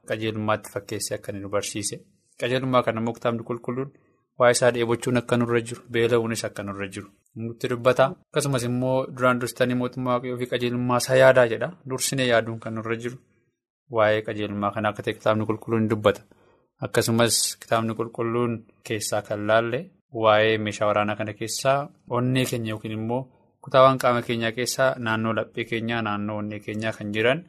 qajeelummaatti 0.09 0.71
fakkeessee 0.75 1.15
akka 1.19 1.33
inni 1.33 1.43
nu 1.43 1.49
barsiise. 1.55 1.97
Qajeelummaa 2.41 2.83
kana 2.83 3.01
immoo 3.01 3.15
kitaabni 3.19 3.43
qulqulluun 3.49 3.91
waa'ee 4.39 4.53
isaa 4.57 4.71
dheebochuun 4.75 5.17
akka 5.21 5.37
nurra 5.41 5.61
jiru 5.69 5.83
beela'uunis 5.93 6.45
akka 6.49 6.63
nurra 6.69 6.87
jiru. 6.95 7.09
nutti 7.37 7.69
dubbata. 7.71 8.05
Akkasumas 8.31 8.65
immoo 8.69 8.97
duraan 9.15 9.39
dursitanii 9.41 9.75
mootummaa 9.81 10.21
fi 10.41 10.47
qajeelummaa 10.53 10.99
isaa 11.03 11.17
yaadaa 11.23 11.47
jedha. 11.53 11.69
Dursinee 11.89 12.27
yaaduun 12.33 12.59
kan 12.65 12.75
nurra 12.77 12.97
jiru. 13.03 13.17
Waa'ee 13.95 14.21
qajeelummaa 14.27 14.71
kanaa 14.75 14.91
akka 14.93 15.03
ta'e 15.05 15.15
kitaabni 15.19 15.45
qulqulluun 15.49 15.89
dubbata. 15.91 16.21
Akkasumas 16.85 17.35
kitaabni 17.63 17.93
qulqulluun 17.99 18.53
keessaa 18.87 19.23
kan 19.29 19.41
laalle 19.49 19.81
waa'ee 20.23 20.59
meeshaa 20.65 20.87
waraanaa 20.91 21.17
kana 21.21 21.33
keessaa 21.41 21.79
onnee 22.17 22.45
keenya 22.51 22.71
yookiin 22.73 22.93
immoo 22.99 23.23
kutaawwan 23.65 23.99
qaama 24.03 24.23
keenyaa 24.27 24.53
keessaa 24.59 24.91
naannoo 25.05 25.33
laphee 25.39 25.65
keenyaa 25.71 26.03
naannoo 26.07 26.37
onnee 26.43 26.61
keenyaa 26.67 26.93
kan 26.97 27.13
jiran 27.15 27.41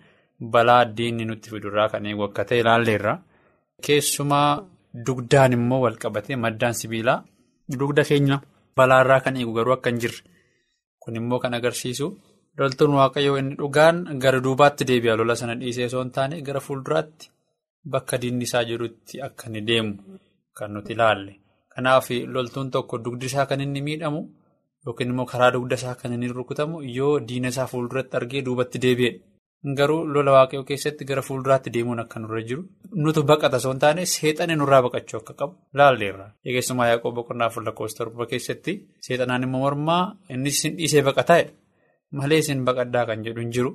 balaa 0.53 0.83
diinni 0.97 1.25
nutti 1.29 1.49
fidurraa 1.53 1.89
kan 1.93 2.05
eegu 2.09 2.23
akka 2.27 2.43
ta'e 2.49 2.59
ilaalleerra. 2.63 3.13
Keessumaa 3.85 4.51
dugdaan 5.07 5.53
immoo 5.57 5.79
walqabatee 5.85 6.35
maddaan 6.43 6.73
sibiilaa 6.79 7.23
dugda 7.79 8.03
keenya. 8.09 8.37
Balaarraa 8.75 9.19
kan 9.23 9.35
eegu 9.39 9.53
garuu 9.57 9.73
akka 9.73 9.89
hin 9.89 9.99
jirre 10.03 10.21
kun 11.01 11.15
immoo 11.19 11.39
kan 11.43 11.53
agarsiisu 11.57 12.07
loltuun 12.57 12.93
waaqayyoo 12.99 13.37
inni 13.41 13.55
dhugaan 13.59 13.97
gara 14.23 14.39
duubaatti 14.45 14.83
deebi'a 14.89 15.15
lola 15.19 15.35
sana 15.41 15.55
dhiisee 15.59 15.85
osoo 15.89 16.01
hin 16.03 16.11
taane 16.17 16.41
gara 16.47 16.59
fuulduraatti 16.65 17.29
bakka 17.91 18.17
diinni 18.21 18.43
isaa 18.49 18.63
jirutti 18.69 19.21
akka 19.27 19.47
inni 19.47 19.61
deemu 19.69 19.93
kan 20.57 20.71
nuti 20.73 20.93
ilaalle. 20.93 21.33
Kanaaf 21.75 22.09
loltuun 22.33 22.71
tokko 22.73 22.97
dugdi 23.05 23.25
isaa 23.31 23.45
kan 23.49 23.61
inni 23.65 23.81
miidhamu 23.87 24.21
yookiin 24.85 25.09
immoo 25.13 25.25
karaa 25.31 25.51
dugda 25.55 25.75
isaa 25.81 25.95
kan 26.01 26.13
inni 26.15 26.27
rukutamu 26.37 26.81
yoo 26.97 27.19
diina 27.27 27.47
isaa 27.53 27.67
fuulduratti 27.71 28.17
argee 28.17 28.41
duubatti 28.45 28.79
deebi'edha. 28.85 29.19
Garuu 29.63 30.05
lola 30.05 30.31
waaqayyoo 30.31 30.63
keessatti 30.69 31.05
gara 31.09 31.21
fuulduraatti 31.21 31.71
deemuun 31.73 31.99
akka 31.99 32.19
nurra 32.19 32.41
jiru 32.47 32.63
nuti 33.03 33.21
baqata 33.23 33.57
osoo 33.57 33.71
hin 33.71 33.79
taane 33.79 34.05
seexanni 34.05 34.55
nurraa 34.55 34.81
baqachuu 34.85 35.17
akka 35.21 35.33
qabu 35.39 35.55
laalleerra. 35.73 36.25
Eegessumaa 36.45 36.87
yaaqoo 36.91 37.11
boqonnaa 37.17 37.49
fuula 37.49 37.65
lakkoofsa 37.71 37.97
torba 37.97 38.25
keessatti 38.31 38.73
seexanaan 39.05 39.43
immoo 39.47 39.61
mormaa 39.65 40.03
inni 40.29 40.49
isin 40.55 40.77
dhiisee 40.77 41.01
baqataa'edha. 41.07 41.51
Malee 42.17 42.37
isin 42.43 42.61
baqaddaa 42.67 43.05
kan 43.07 43.23
jedhu 43.25 43.41
hin 43.41 43.51
jiru. 43.55 43.71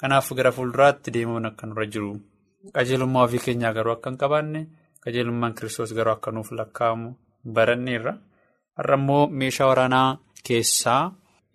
Kanaaf 0.00 0.32
gara 0.38 0.50
fuulduraatti 0.56 1.10
deemuun 1.14 1.46
akka 1.46 1.66
nurra 1.66 1.86
jiru. 1.86 2.10
Qajeelummaa 2.74 3.24
ofii 3.28 3.38
keenyaa 3.46 3.72
garuu 3.78 3.92
akka 3.96 4.10
hin 4.10 4.18
qabaanne 4.22 4.60
qajeelummaan 5.04 5.54
kiristoos 5.54 5.94
garuu 5.94 6.12
akka 6.16 6.30
nuuf 6.32 6.50
lakkaa'amu 6.58 7.14
baranneerra. 7.54 8.12
Har'a 8.76 8.96
immoo 9.00 9.26
meeshaa 9.38 9.66
waraanaa 9.70 10.18
keessaa 10.46 11.02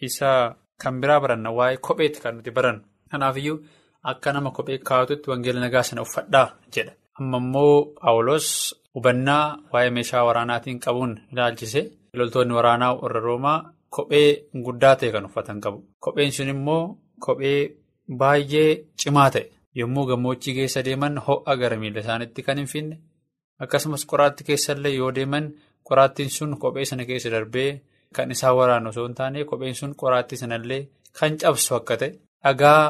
isa 0.07 0.55
kan 0.81 1.01
biraa 1.01 1.19
baranna 1.23 1.51
waa'ee 1.57 1.77
kopheetti 1.87 2.21
kan 2.23 2.35
nuti 2.37 2.51
barannu. 2.57 2.83
Kanaafiyyuu 3.15 3.57
akka 4.11 4.33
nama 4.33 4.51
kophee 4.57 4.77
kaawwatutti 4.87 5.29
wangeela 5.31 5.59
nagaa 5.65 5.83
sana 5.89 6.01
uffadhaa 6.07 6.47
jedha. 6.73 6.93
Amma 7.19 7.37
immoo 7.43 7.75
Paawulos 8.01 8.47
hubannaa 8.95 9.45
waa'ee 9.73 9.89
meeshaa 9.97 10.23
waraanaatiin 10.29 10.79
qabuun 10.85 11.13
ilaalchise 11.31 11.81
loltoonni 12.19 12.53
waraanaa 12.59 12.93
warra 13.01 13.19
Roomaa 13.27 13.57
kophee 13.95 14.29
guddaa 14.65 14.95
ta'e 14.99 15.11
kan 15.15 15.25
uffatan 15.29 15.61
qabu. 15.63 15.79
Kopheen 16.03 16.31
sun 16.37 16.47
immoo 16.55 16.83
kophee 17.25 17.59
baay'ee 18.21 18.69
cimaa 19.01 19.29
ta'e 19.35 19.45
yommuu 19.79 20.05
gammoojjii 20.09 20.53
keessa 20.57 20.83
deeman 20.87 21.17
ho'a 21.27 21.55
gara 21.61 21.77
miila 21.81 21.99
isaaniitti 22.03 22.43
kan 22.47 22.57
hin 22.61 22.67
finne 22.73 22.95
akkasumas 23.63 24.03
qoraattii 24.11 24.45
keessallee 24.49 24.93
yoo 24.99 25.11
deeman 25.17 25.47
qoraattiin 25.89 26.29
sun 26.37 26.57
kophee 26.63 26.85
sana 26.89 27.05
keessa 27.09 27.29
darbee 27.35 27.69
kan 28.15 28.31
isaan 28.35 28.55
waraanu 28.59 28.89
osoo 28.93 29.05
hin 29.07 29.15
taane 29.19 29.43
kopheen 29.51 29.75
sun 29.79 29.95
qoraattii 30.01 30.37
sanallee 30.43 30.81
kan 31.19 31.37
cabsu 31.41 31.75
akka 31.79 31.97
ta'e. 32.01 32.11
Dhagaa 32.45 32.81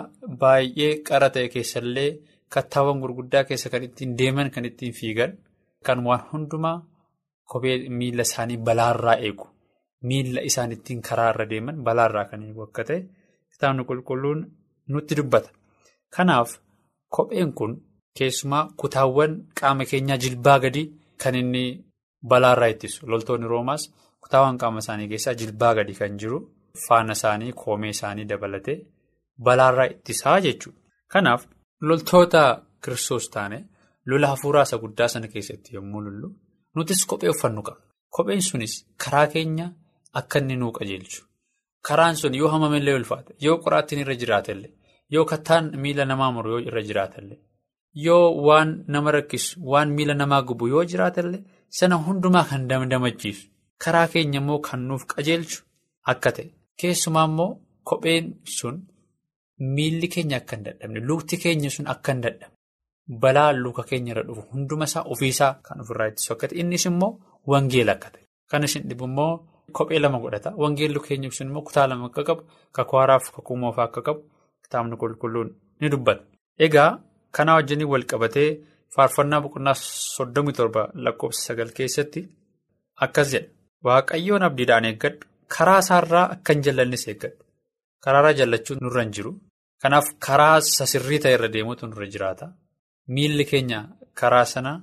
baay'ee 0.42 0.92
qara 1.08 1.28
ta'e 1.36 1.48
keessallee 1.54 2.10
kattaawwan 2.54 3.02
gurguddaa 3.04 3.44
keessa 3.50 3.70
kan 3.74 3.84
ittiin 3.88 4.12
deeman 4.20 4.50
kan 4.54 4.66
ittiin 4.70 4.94
fiigan 5.00 5.32
kan 5.86 6.00
waan 6.08 6.24
hundumaa 6.32 6.78
kophee 7.52 7.78
miila 8.00 8.24
isaanii 8.30 8.58
balaarraa 8.68 9.18
eegu 9.28 9.48
miila 10.10 10.42
isaan 10.50 10.72
ittiin 10.76 11.02
karaarra 11.08 11.46
deeman 11.52 11.78
balaarraa 11.88 12.26
kan 12.32 12.42
eegu 12.48 12.62
akka 12.68 12.84
ta'e 12.90 13.00
kitaabni 13.52 13.84
qulqulluun 13.90 14.40
nutti 14.92 15.14
dubbata. 15.18 15.50
Kanaaf 16.16 16.50
kopheen 17.16 17.52
kun 17.58 17.74
keessumaa 18.18 18.64
kutaawwan 18.82 19.34
qaama 19.60 19.84
keenyaa 19.92 20.18
jilbaa 20.24 20.60
gadii 20.64 20.88
kan 21.22 21.36
inni 21.42 21.64
balaarraa 22.32 22.70
ittisu 22.74 23.00
loltoonni 23.12 23.48
roomaas 23.54 23.84
kutaawwan 24.24 24.58
qaama 24.62 24.80
isaanii 24.84 25.08
keessaa 25.12 25.34
jilbaa 25.42 25.74
gadi 25.78 25.94
kan 26.00 26.14
jiru 26.22 26.38
faana 26.88 27.14
isaanii 27.18 27.52
koomee 27.62 27.90
isaanii 27.96 28.26
dabalatee. 28.32 28.78
Balaarraa 29.44 29.86
ittisaa 29.94 30.40
jechuudha. 30.46 30.80
Kanaaf 31.12 31.42
loltoota 31.82 32.42
kiristoos 32.84 33.30
taane 33.34 33.58
lola 34.06 34.28
hafuuraa 34.28 34.64
isa 34.68 34.78
guddaa 34.84 35.08
sana 35.08 35.28
keessatti 35.34 35.76
yommuu 35.76 36.02
lollu 36.06 36.30
nutis 36.76 37.06
kophee 37.06 37.30
uffannu 37.34 37.62
qabna. 37.68 37.84
Kopheen 38.16 38.42
sunis 38.42 38.74
karaa 39.04 39.28
keenya 39.34 39.68
akka 40.20 40.40
inni 40.40 40.56
nuu 40.62 40.72
qajeelchu. 40.78 41.22
Karaan 41.88 42.16
sun 42.18 42.34
yoo 42.36 42.50
hamamellee 42.54 42.96
ulfaate 43.00 43.34
yoo 43.46 43.58
qoraattiin 43.64 44.02
irra 44.04 44.16
jiraatellee 44.22 44.72
yoo 45.14 45.26
kattaan 45.32 45.66
miila 45.82 46.06
namaa 46.12 46.32
muru 46.36 46.50
yoo 46.54 46.62
irra 46.70 46.82
jiraatellee 46.90 47.40
yoo 48.06 48.26
waan 48.48 48.70
nama 48.88 49.12
rakkisu 49.16 49.60
waan 49.72 49.90
miila 49.98 50.14
namaa 50.22 50.42
gubu 50.48 50.68
yoo 50.74 50.84
jiraatellee 50.92 51.44
sana 51.80 51.96
hundumaa 52.06 52.44
kan 52.50 52.68
damdamachiisu 52.70 53.48
karaa 53.84 54.08
keenya 54.14 54.40
immoo 54.42 54.60
kan 54.68 54.80
nuuf 54.88 55.04
qajeelchu 55.14 55.60
akka 56.12 56.32
ta'e 56.36 56.48
keessumaa 56.82 57.26
immoo 57.30 57.52
kopheen 57.90 58.26
sun. 58.58 58.76
Miilli 59.60 60.08
keenya 60.14 60.38
akka 60.42 60.56
hin 60.56 60.64
dadhabne 60.66 61.00
lukti 61.10 61.38
keenya 61.38 61.70
sun 61.70 61.88
akka 61.88 62.12
hin 62.14 62.22
dadhabne. 62.22 62.56
Balaa 63.22 63.52
luka 63.54 63.84
keenya 63.90 64.12
irra 64.14 64.24
dhufu 64.28 64.42
hunduma 64.52 64.86
isaa 64.90 65.04
ofiisaa 65.14 65.54
kan 65.66 65.82
ofirraa 65.82 66.08
ittisu 66.12 66.34
akka 66.34 66.48
ta'e 66.50 66.60
innis 66.62 66.86
immoo 66.90 67.12
wangeela 67.52 67.92
akka 67.98 68.10
ta'e 68.16 68.24
kan 68.52 68.64
isin 68.68 68.84
dhibu 68.90 69.06
immoo 69.10 69.34
kophee 69.72 70.00
lama 70.00 70.20
godhata. 70.24 70.50
Wangeelli 70.64 71.00
keenya 71.08 71.32
sun 71.32 71.48
immoo 71.48 71.62
kutaa 71.68 71.88
lama 71.88 72.06
akka 72.12 72.24
qabu 72.30 72.42
kakuu 72.76 72.98
haaraaf 73.00 73.26
kakuu 73.36 73.58
moofaa 73.64 73.86
akka 73.90 74.02
qabu 74.08 74.22
kitaabni 74.64 74.96
qulqulluun 75.02 75.50
ni 75.82 75.90
dubbata. 75.94 76.24
Egaa 76.66 76.90
kanaa 77.36 77.56
wajjin 77.60 77.84
wal 77.94 78.06
qabatee 78.12 78.50
faarfannaa 78.96 79.42
boqonnaa 79.46 79.76
soddomii 80.16 80.54
torba 80.58 80.82
lakkoofsa 81.06 81.42
sagal 81.48 81.70
keessatti 81.78 82.22
akkas 83.06 83.32
jedha. 83.34 83.50
Waaqayyoon 83.86 84.44
abdiidhaan 84.48 84.86
eeggadhu 84.90 85.20
karaa 85.56 85.80
isaarraa 85.86 86.26
akka 86.36 86.54
hin 86.54 86.64
jallannis 86.66 87.08
eeggadhu. 87.08 87.38
Karaarra 88.04 88.34
jallachuun 88.40 88.80
nurra 88.82 89.02
hin 89.06 89.12
jiru. 89.18 89.32
Kanaaf 89.82 90.08
karaa 90.26 90.62
sirrii 90.62 91.20
ta'e 91.24 91.34
irra 91.38 91.48
deemuutu 91.56 91.88
nurra 91.88 92.08
jiraata. 92.14 92.52
Miilli 93.16 93.46
keenya 93.52 93.80
karaa 94.20 94.46
sana 94.54 94.74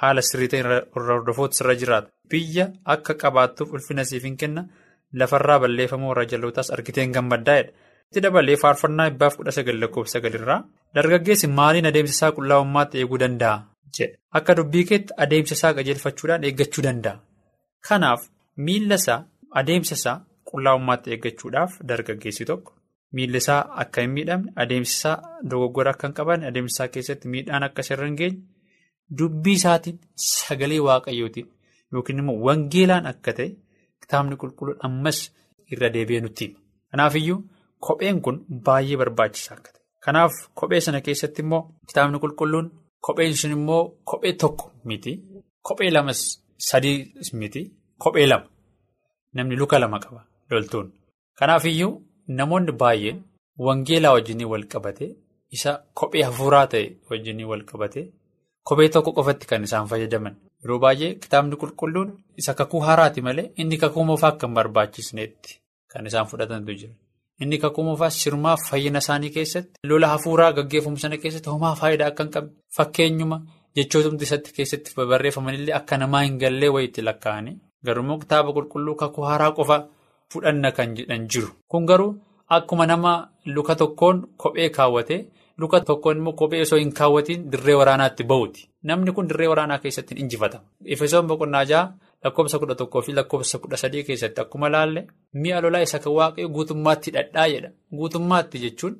haala 0.00 0.22
sirrii 0.28 0.48
ta'e 0.52 0.60
irra 0.64 0.78
hordofuutu 0.94 1.62
irra 1.64 1.74
jiraata. 1.82 2.08
Biyya 2.30 2.66
akka 2.94 3.14
qabaattuuf 3.22 3.72
ulfina 3.76 4.04
siif 4.10 4.24
hin 4.28 4.36
kenna 4.42 4.62
lafarraa 5.20 5.58
balleeffamuu 5.64 6.10
warra 6.12 6.24
jalootaas 6.32 6.70
argiteen 6.76 7.12
gammaddaa'edha. 7.16 7.72
Itti 8.10 8.20
dabalee 8.24 8.56
faarfannaa 8.62 9.08
dhibbaaf 9.10 9.34
kudha 9.38 9.52
sagal 9.56 9.80
lakkoofsa 9.82 10.14
sagalirraa 10.18 10.60
dargaggeessi 10.96 11.46
maaliin 11.58 11.88
adeemsa 11.90 12.14
isaa 12.16 12.30
qullaa'ummaatti 12.36 13.00
eeguu 13.02 13.18
danda'a 13.22 13.56
jedha. 13.98 14.16
Akka 14.38 14.56
dubbii 14.58 14.84
keetti 14.90 15.16
adeemsa 15.24 15.54
isaa 15.58 15.72
qajeelfachuudhaan 15.78 16.46
eeggachuu 16.48 16.84
danda'a. 16.86 17.20
Kanaaf 17.88 18.22
miilla 18.66 18.96
isaa 19.02 19.20
adeemsa 19.60 19.94
isaa. 20.00 20.16
Qullaa'ummaatti 20.50 21.10
eeggachuudhaaf 21.14 21.72
dargaggeessi 21.88 22.44
tokko 22.50 22.72
miilli 23.16 23.38
isaa 23.42 23.60
akka 23.82 24.00
hin 24.04 24.10
miidhamne 24.16 24.52
adeemsi 24.64 24.92
isaa 24.98 25.16
dogoggora 25.50 25.90
akka 25.94 26.06
hin 26.08 26.14
qabaanne 26.18 26.46
adeemsi 26.50 26.74
isaa 26.76 26.88
keessatti 26.94 27.28
miidhaan 27.34 27.62
akka 27.68 27.82
irra 27.94 28.06
hin 28.10 28.16
geenye 28.20 28.40
dubbii 29.18 29.56
isaatiin 29.60 29.98
sagalee 30.28 30.80
waaqayyootiin 30.88 31.48
yookiin 31.92 32.18
immoo 32.22 32.36
wangeelaan 32.48 33.06
akka 33.12 33.32
ta'e 33.38 33.48
kitaabni 34.02 34.36
qulqulluun 34.42 34.78
ammas 34.88 35.18
irra 35.72 35.88
deebi'ee 35.94 36.20
nutti 36.26 36.44
hima. 36.46 36.58
Kanaafiyyuu 36.90 37.38
kopheen 37.86 38.20
kun 38.26 38.36
baay'ee 38.66 38.96
barbaachisaa 39.02 39.54
akka 39.58 39.70
ta'e. 39.74 39.82
Kanaaf 40.04 40.32
kophee 40.60 40.80
sana 40.86 41.00
keessatti 41.06 41.40
immoo 41.46 41.62
kitaabni 41.88 42.18
qulqulluun 42.24 42.66
kopheen 43.06 43.34
sun 43.40 43.52
immoo 43.58 43.82
kophee 44.12 44.32
tokko 44.42 44.64
miti 44.88 45.12
kophee 45.68 45.90
lamas 45.96 46.20
sadii 46.68 46.96
miti 47.40 47.62
kophee 48.04 48.26
lama 48.32 48.46
namni 49.34 49.56
luka 49.62 49.78
lama 49.84 49.98
qaba. 50.04 50.20
Loltuun 50.50 50.88
kanaafiyyuu 51.38 51.92
namoonni 52.38 52.72
baay'een 52.82 53.18
wangeelaa 53.66 54.12
wajjin 54.16 54.44
wal 54.52 54.64
qabate 54.72 55.06
isa 55.56 55.70
kophee 55.98 56.22
hafuuraa 56.28 56.66
ta'e 56.72 56.86
wajjin 57.10 57.40
wal 57.50 57.64
qabate 57.70 58.02
kophee 58.68 58.88
tokko 58.94 59.12
qofatti 59.18 59.46
kan 59.50 59.64
isaan 59.68 59.86
fayyadaman 59.90 60.34
yeroo 60.62 60.78
baay'ee 60.84 61.10
kitaabni 61.22 61.56
qulqulluun 61.62 62.10
isa 62.40 62.54
kakuu 62.60 62.80
haaraati 62.86 63.20
malee 63.26 63.50
inni 63.62 63.76
kakuu 63.82 64.04
moofaa 64.10 64.28
akka 64.32 64.46
hin 64.46 64.54
barbaachisneetti 64.58 65.60
kan 65.92 66.06
isaan 66.10 66.26
fudhatantu 66.30 66.72
jira 66.80 66.94
inni 67.42 67.58
kakuu 67.64 67.84
moofaa 67.88 68.10
sirmaa 68.20 68.56
fayyina 68.68 68.98
isaanii 69.04 69.30
keessatti 69.36 69.78
lola 69.90 70.08
hafuuraa 70.14 70.52
gaggeeffamu 70.58 70.98
sana 71.04 71.16
keessatti 71.24 71.50
homaa 71.54 71.74
faayidaa 71.82 72.08
akka 72.12 72.24
hin 72.24 72.32
qabne 72.36 72.52
fakkeenyuma 72.78 73.38
jechootumti 73.76 74.24
isatti 74.28 74.52
keessatti 74.56 74.94
barreeffamanillee 75.12 75.74
akka 75.80 75.96
namaa 76.02 76.22
hin 76.26 76.38
gallee 76.42 76.68
wayiitti 76.76 77.02
lakkaa'anii 77.08 77.56
garuu 77.86 78.18
kitaaba 78.24 78.52
qulqulluu 78.56 78.94
kakuu 79.02 79.24
haaraa 79.30 79.52
qofa. 79.60 79.78
Fudhanna 80.32 80.72
kan 80.72 80.94
jedhan 80.96 81.28
jiru. 81.28 81.48
Kun 81.68 81.86
garuu 81.86 82.14
akkuma 82.48 82.86
nama 82.86 83.12
luka 83.46 83.74
tokkoon 83.74 84.22
kophee 84.36 84.68
kaawwate 84.70 85.16
luka 85.58 85.80
tokkoon 85.80 86.16
immoo 86.18 86.32
kophee 86.32 86.60
osoo 86.62 86.78
hin 86.78 86.92
kaawwatiin 86.92 87.50
dirree 87.52 87.74
waraanaatti 87.80 88.24
bahuuti. 88.24 88.68
Namni 88.82 89.12
kun 89.12 89.28
dirree 89.28 89.48
waraanaa 89.48 89.78
keessatti 89.78 90.14
hin 90.14 90.24
injifatama. 90.24 90.64
Efesoon 90.84 91.26
boqonnaa 91.26 91.64
jaha 91.64 91.92
lakkoofsa 92.24 92.58
kudha 92.58 92.74
tokkoo 92.74 93.02
fi 93.02 93.12
lakkoofsa 93.12 93.58
kudha 93.58 93.76
sadii 93.76 94.02
keessatti 94.04 94.40
akkuma 94.40 94.68
laalle 94.74 95.06
mi'a 95.32 95.60
lolaa 95.62 95.80
isa 95.86 95.98
kan 95.98 96.12
waaqayyo 96.18 96.48
guutummaatti 96.48 97.10
hidhadhaa 97.10 97.48
jedha. 97.52 97.70
Guutummaatti 97.98 98.58
jechuun 98.64 98.96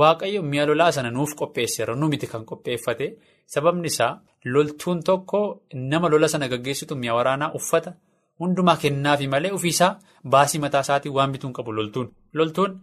waaqayyo 0.00 0.42
mi'a 0.42 0.66
lolaa 0.66 0.92
sana 0.92 1.10
nuuf 1.10 1.34
qopheesseera 1.40 1.94
nu 1.96 2.08
miti 2.08 2.26
kan 2.26 2.44
qopheeffate 2.44 3.06
sababni 3.46 3.86
isaa 3.92 4.20
loltuun 4.44 5.02
tokko 5.04 5.40
nama 5.74 6.08
lola 6.08 6.28
sana 6.28 6.48
gaggeessitu 6.48 6.96
mi'a 6.96 7.14
waraanaa 7.18 7.52
uffata. 7.60 7.92
Hundumaa 8.42 8.76
kennaafi 8.82 9.26
malee 9.34 9.52
ofiisaa 9.58 9.90
baasii 10.34 10.60
mataa 10.64 10.80
isaatiin 10.86 11.14
waan 11.16 11.32
bituun 11.32 11.52
qabu 11.56 11.72
loltuun. 11.76 12.08
Loltuun 12.38 12.80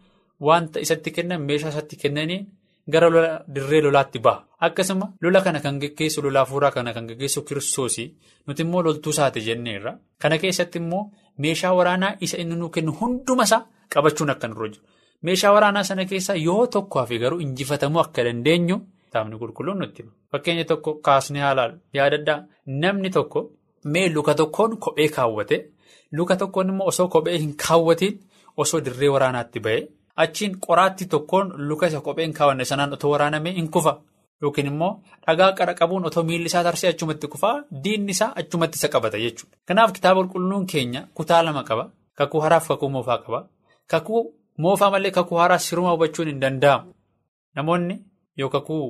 wanta 0.47 0.79
isatti 0.85 1.11
kennan 1.11 1.41
meeshaa 1.47 1.69
isatti 1.73 1.95
kennaniin 2.01 2.45
gara 2.91 3.09
lola 3.13 3.31
dirree 3.55 3.81
lolaatti 3.85 4.19
baha. 4.19 4.45
Akkasuma 4.65 5.07
lola 5.21 5.41
kana 5.41 5.59
kan 5.65 5.79
gaggeessu 5.81 6.21
lola 6.23 6.39
hafuuraa 6.45 6.71
kana 6.71 6.93
kan 6.93 7.07
gaggeessu 7.09 7.41
kiristoosii 7.47 8.07
nuti 8.47 8.61
immoo 8.63 8.83
loltuu 8.83 9.11
isaati 9.15 9.41
jenneerra. 9.47 9.93
Kana 10.21 10.37
keessatti 10.37 10.79
immoo 10.79 11.03
meeshaa 11.37 11.73
waraanaa 11.79 12.13
isa 12.21 12.37
inni 12.37 12.55
nuu 12.55 12.69
kennu 12.69 12.91
hundumasaa 13.01 13.61
qabachuun 13.93 14.29
akka 14.33 14.47
nurra 14.47 14.67
jiru. 14.73 14.83
Meeshaa 15.21 15.51
waraanaa 15.55 15.83
sana 15.83 16.05
keessaa 16.05 16.35
yoo 16.47 16.67
tokko 16.67 16.99
hafe 16.99 17.17
garuu 17.19 17.39
injifatamuu 17.45 18.01
akka 18.05 18.23
dandeenyu 18.25 18.77
kitaabni 19.05 19.37
qulqulluun 19.41 19.79
nutti. 19.79 20.03
Fakkeenya 20.31 20.65
tokko 20.65 20.93
kaasnee 21.05 21.41
haalaan 21.41 21.79
yaadaddaa 21.93 22.43
namni 22.65 23.09
tokko. 23.09 23.41
Mee 23.83 24.09
luka 24.09 24.33
tokkoon 24.35 24.77
kophee 24.83 25.07
kaawwate 25.15 25.57
luka 26.11 26.35
tokkoon 26.35 26.69
immoo 26.69 26.87
osoo 26.91 27.07
kophee 27.07 27.37
hin 27.37 27.53
kaawwatiin 27.63 28.19
osoo 28.57 28.81
dirree 28.85 29.09
waraanaatti 29.15 29.59
ba'e 29.65 29.79
achiin 30.23 30.55
qoraattii 30.65 31.07
tokkoon 31.13 31.53
luka 31.69 31.87
isa 31.87 32.01
kopheen 32.07 32.33
kaawwanne 32.37 32.65
sanaan 32.71 32.93
otoo 32.97 33.11
waraanamee 33.13 33.53
hin 33.59 33.69
kufa 33.75 33.93
yookiin 34.41 34.67
immoo 34.71 34.91
dhagaa 35.27 35.51
qara 35.59 35.73
qabuun 35.79 36.05
otoo 36.09 36.23
miilli 36.29 36.45
isaa 36.51 36.63
tarsee 36.67 36.89
achumatti 36.89 37.27
kufaa 37.35 37.55
diinni 37.83 38.11
isaa 38.17 38.31
achumatti 38.41 38.77
isa 38.79 38.87
qabata 38.93 39.17
jechuudha. 39.23 39.57
Kanaaf 39.67 39.91
kitaaba 39.97 40.21
qulqulluun 40.23 40.65
keenya 40.73 41.01
kutaa 41.13 41.41
lama 41.43 41.63
qaba. 41.69 41.89
Kakuu 42.17 42.39
haraaf 42.45 42.67
kakuu 42.67 42.89
moofaa 42.89 43.17
qaba. 43.23 43.39
Kakuu 43.87 44.21
moofaa 44.57 44.91
malee 44.91 45.11
kakuu 45.17 45.37
haraa 45.37 45.57
siruma 45.65 45.91
hubachuun 45.91 46.27
hin 46.27 46.39
danda'amu. 46.41 46.93
Namoonni 47.55 47.95
yoo 48.37 48.49
kakuu 48.49 48.85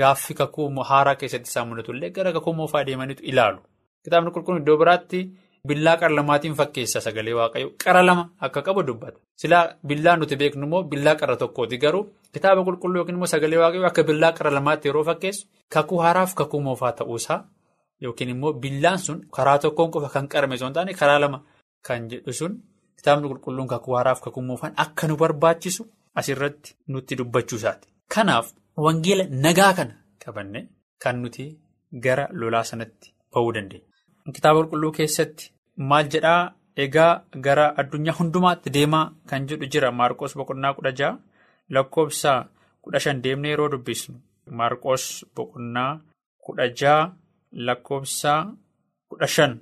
gaaffii 0.00 0.34
kakuu 0.40 0.68
haaraa 0.90 1.14
keessatti 1.20 1.48
isaan 1.50 1.68
mul'atu 1.68 1.92
illee 1.92 2.10
gara 2.10 2.32
kakuu 2.32 2.54
moofaa 2.54 2.84
deemaniitu 2.86 3.22
ilaalu. 3.32 3.58
Kitaabni 4.04 4.30
qulqulluun 4.34 4.62
iddoo 4.62 4.76
biraatti 4.82 5.20
billaa 5.68 5.96
qara 6.00 6.14
lamaatiin 6.18 6.54
fakkeessa 6.60 7.00
sagalee 7.06 7.34
waaqayyoo 7.38 7.72
qara 7.84 8.02
lama 8.08 8.24
akka 8.46 8.62
qabu 8.66 8.82
dubbata. 8.88 9.18
Silaa 9.40 9.64
billaa 9.88 10.16
nuti 10.16 10.36
beeknu 10.40 10.64
immoo 10.66 10.82
billaa 10.92 11.14
qara 11.20 11.36
tokkooti 11.42 11.78
garuu 11.84 12.04
kitaaba 12.32 12.60
qulqulluu 12.68 12.96
yookiin 13.00 13.16
immoo 13.18 13.26
sagalee 13.34 13.58
waaqayyoo 13.62 13.86
akka 13.90 14.02
billaa 14.08 14.32
qara 14.38 14.50
lamaatti 14.56 14.88
yeroo 14.88 15.04
fakkeessu 15.10 15.46
kakuu 15.74 15.98
haaraaf 16.04 16.34
kakuu 16.40 16.60
moofaa 16.66 16.92
ta'uusaa 16.98 17.40
yookiin 18.04 18.30
immoo 18.34 18.52
billaan 18.62 18.98
sun 19.06 19.18
karaa 19.36 19.58
tokkoon 19.64 19.90
qofa 19.94 20.08
kan 20.14 20.28
qarame 20.32 20.54
osoo 20.58 20.68
hin 20.68 20.74
taane 20.78 20.94
karaa 21.00 21.18
lama 21.24 21.38
kan 21.86 22.08
jedhu 22.10 22.32
sun 22.40 22.52
kitaabni 22.98 23.28
qulqulluun 23.32 23.68
kakuu 23.74 23.94
haaraaf 23.98 24.20
kakuu 24.26 24.42
moofaan 24.50 24.72
akka 24.84 25.06
nu 25.08 25.16
barbaachisu 25.22 25.82
asirratti 26.18 26.76
nutti 26.92 27.16
dubbachuusaati. 27.18 27.88
Kanaaf 28.14 28.46
wangeela 28.84 29.24
nagaa 29.44 29.72
kana 29.78 29.94
qabanne 30.24 30.60
kan 31.02 31.16
nuti 31.22 31.44
gara 32.04 32.24
lolaa 32.40 32.64
sanatti 32.70 33.08
ba'uu 33.34 33.52
dandeenya. 33.56 33.86
Kitaaba 34.34 34.58
qulqulluu 34.60 34.92
keessatti 34.98 35.50
maal 35.90 36.06
jedhaa? 36.12 36.42
Egaa 36.84 37.12
gara 37.44 37.64
addunyaa 37.80 38.14
hundumaatti 38.18 38.70
deemaa 38.76 39.06
kan 39.28 39.46
jedhu 39.48 39.66
jira. 39.72 39.90
Maarqos 40.00 40.36
boqonnaa 40.38 40.74
kudha 40.76 40.92
ja'a 40.98 41.18
lakkoofsa 41.74 42.32
kudha 42.82 42.98
shan 43.04 43.22
deemnee 43.24 43.50
yeroo 43.52 43.68
dubbisnu. 43.72 44.14
Maarqos 44.58 45.04
boqonnaa 45.34 45.90
kudha 46.44 46.66
ja'a 46.80 47.12
lakkoofsa 47.66 48.32
kudha 49.08 49.26
shan 49.34 49.52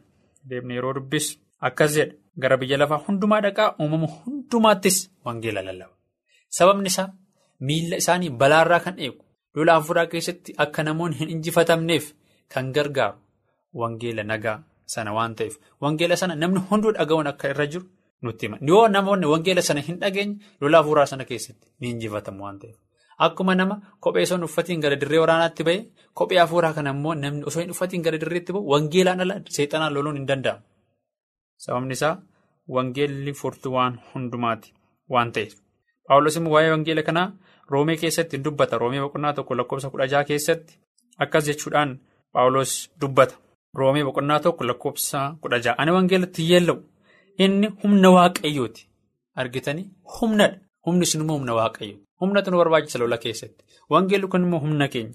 deemnee 0.49 0.77
yeroo 0.79 0.95
dubbisnu. 0.99 1.41
Akkas 1.67 1.93
jedha 1.97 2.15
gara 2.43 2.57
biyya 2.61 2.79
lafaa 2.79 3.01
hundumaa 3.07 3.41
dhaqaa 3.45 3.75
uumama 3.81 4.09
hundumaattis 4.17 4.99
wangeela 5.25 5.63
lallaba. 5.69 5.95
Sababni 6.57 6.89
isaa 6.93 7.09
miilla 7.61 7.97
isaanii 8.03 8.31
balaarraa 8.41 8.81
kan 8.85 8.99
eegu 9.05 9.23
lola 9.55 9.75
afuuraa 9.79 10.07
keessatti 10.13 10.55
akka 10.65 10.83
namoonni 10.83 11.17
hin 11.21 11.31
injifatamneef 11.35 12.13
kan 12.53 12.73
gargaaru. 12.77 13.19
Wangeela 13.83 14.23
nagaa 14.33 14.59
sana 14.95 15.13
waan 15.17 15.35
ta'eef. 15.39 15.55
Wangeela 15.83 16.17
sana 16.17 16.35
namni 16.43 16.61
hunduu 16.71 16.93
dhaga'uun 16.99 17.27
akka 17.33 17.51
irra 17.53 17.67
jiru 17.73 17.87
nutti 18.23 18.47
hima. 18.47 18.59
Yoo 18.71 18.89
namoonni 18.89 19.27
wangeela 19.33 19.63
sana 19.69 19.81
hin 19.89 19.99
dhageenye 20.03 20.37
lola 20.61 20.79
afuuraa 20.83 21.07
sana 21.13 21.25
keessatti 21.31 21.69
ni 21.81 21.91
injifatamu 21.95 22.45
waan 22.45 22.59
ta'eef. 22.63 22.77
Akkuma 23.27 23.55
nama 23.55 23.77
kophee 24.01 24.25
hin 24.31 24.43
uffatiin 24.49 24.81
gara 24.85 24.97
dirree 25.03 25.21
waraanaatti 25.25 25.65
ba'e 25.69 25.77
kophee 26.21 26.41
afuuraa 26.45 26.73
kana 26.79 26.91
immoo 26.97 27.15
namni 27.25 27.45
osoo 27.51 27.63
hin 27.65 27.71
uffatiin 27.75 28.03
gara 28.07 28.19
dirreetti 28.25 28.53
ba'u 28.57 28.73
wangeelaan 28.73 29.21
ala 29.27 29.37
seexanaan 29.59 29.95
loluun 29.95 30.19
hin 30.21 30.27
danda'amu. 30.31 30.63
Sababni 31.67 31.97
isaa 31.99 32.17
wangeelli 32.79 33.33
furtuu 33.41 33.73
waan 33.77 34.01
hundumaati 34.13 34.75
waan 35.17 35.33
ta'eef. 35.39 35.55
Paawulos 36.09 36.37
immoo 36.41 36.53
waa'ee 36.57 36.71
wangeela 36.75 37.03
kanaa 37.09 37.29
roomee 37.71 37.97
keessatti 38.03 38.45
dubbata. 38.45 38.79
Roomee 38.79 39.01
boqonnaa 39.07 39.33
tokko 39.41 39.57
lakkoofsa 39.63 39.91
kudha 39.91 40.25
keessatti 40.31 40.79
akkas 41.19 41.49
jechuudhaan 41.49 41.99
paawulos 42.33 42.77
dubbata. 43.01 43.37
Roomee 43.79 44.05
boqonnaa 44.05 44.41
tokko 44.41 44.65
lakkoofsa 44.69 45.37
kudha 45.41 45.59
ja'a. 45.65 45.75
Ani 45.79 45.91
wangeelatti 45.97 46.43
yeella'u 46.51 46.79
inni 47.39 47.69
humna 47.83 48.11
waaqayyooti. 48.17 48.83
Argitanii 49.37 49.87
humnadha. 50.21 50.59
Humni 50.87 51.07
sun 51.07 51.21
immoo 51.23 51.37
humna 51.39 51.55
waaqayyo. 51.55 51.97
Humnatu 52.21 52.51
nu 52.51 52.57
barbaachisa 52.61 52.99
lola 52.99 53.19
keessatti. 53.25 53.65
Wangeelli 53.91 54.29
kun 54.29 54.43
immoo 54.47 54.61
humna 54.65 54.89
keenya. 54.89 55.15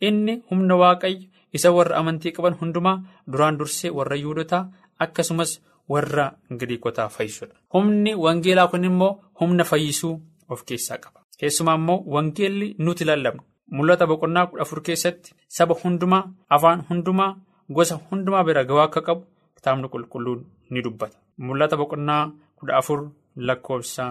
Inni 0.00 0.42
humna 0.50 0.74
waaqayyo 0.82 1.28
isa 1.52 1.70
warra 1.72 1.96
amantii 2.00 2.32
qaban 2.36 2.54
hundumaa 2.60 2.96
duraan 3.32 3.58
dursee 3.58 3.90
warra 3.98 4.16
yuudotaa 4.16 4.62
akkasumas 4.98 5.60
warra 5.88 6.26
Giriikotaa 6.58 7.08
fayyisudha. 7.08 7.54
Humni 7.74 8.14
wangeelaa 8.14 8.68
kun 8.68 8.84
immoo 8.84 9.12
humna 9.40 9.64
fayyisuu 9.64 10.20
of 10.48 10.64
keessaa 10.66 10.98
qaba. 10.98 11.20
Keessumaa 11.38 11.74
immoo 11.80 12.02
wangeelli 12.14 12.74
nuti 12.78 13.04
lallabnu. 13.04 13.42
Mul'ata 13.70 14.06
boqonnaa 14.06 14.46
kudha 14.46 14.62
afur 14.62 14.82
keessatti 14.82 15.32
saba 15.48 15.74
hundumaa 15.84 16.24
afaan 16.50 16.84
hundumaa. 16.90 17.32
Gosa 17.70 17.96
hundumaa 18.10 18.44
bira 18.44 18.64
ga'uu 18.64 18.80
akka 18.84 19.00
qabu 19.02 19.24
kitaabni 19.56 19.88
qulqulluun 19.88 20.40
ni 20.70 20.82
dubbata. 20.82 21.16
Mul'ata 21.38 21.76
boqonnaa 21.76 22.32
kudha 22.58 22.76
afur 22.78 23.00
lakkoofsa 23.36 24.04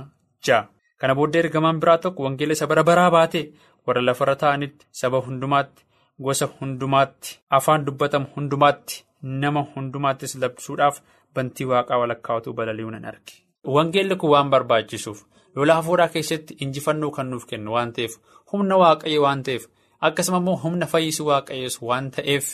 ja'a. 0.45 0.67
Kana 0.99 1.15
booddee 1.15 1.39
ergamaan 1.43 1.79
biraa 1.79 1.97
tokko 1.97 2.23
wangeela 2.23 2.53
isa 2.53 2.67
bara 2.67 2.83
baraa 2.83 3.11
baatee 3.11 3.51
warra 3.87 4.01
lafarra 4.01 4.35
ta'anitti 4.35 4.85
saba 4.91 5.21
hundumaatti 5.25 5.83
gosa 6.19 6.47
hundumaatti 6.59 7.39
afaan 7.49 7.85
dubbatamu 7.85 8.27
hundumaatti 8.35 9.03
nama 9.21 9.61
hundumaattis 9.75 10.35
labsuudhaaf 10.41 11.01
bantii 11.35 11.65
waaqaa 11.71 11.97
walakkaa'utu 12.01 12.53
balali'uu 12.53 12.91
nan 12.91 13.05
arge. 13.05 13.33
Wangeelli 13.75 14.15
kun 14.15 14.29
waan 14.33 14.49
barbaachisuuf 14.49 15.23
lola 15.55 15.75
hafuuraa 15.75 16.07
keessatti 16.15 16.57
injifannoo 16.65 17.11
kan 17.11 17.29
nuuf 17.29 17.45
kennu 17.45 17.71
waan 17.75 17.93
ta'eef 17.93 18.17
humna 18.51 18.77
waaqayyoo 18.83 19.23
waan 19.25 19.43
ta'eef 19.43 19.67
akkasuma 20.01 20.37
immoo 20.43 20.57
humna 20.63 20.85
fayyisuu 20.85 21.27
waaqayyoos 21.27 21.81
waan 21.81 22.11
ta'eef. 22.11 22.45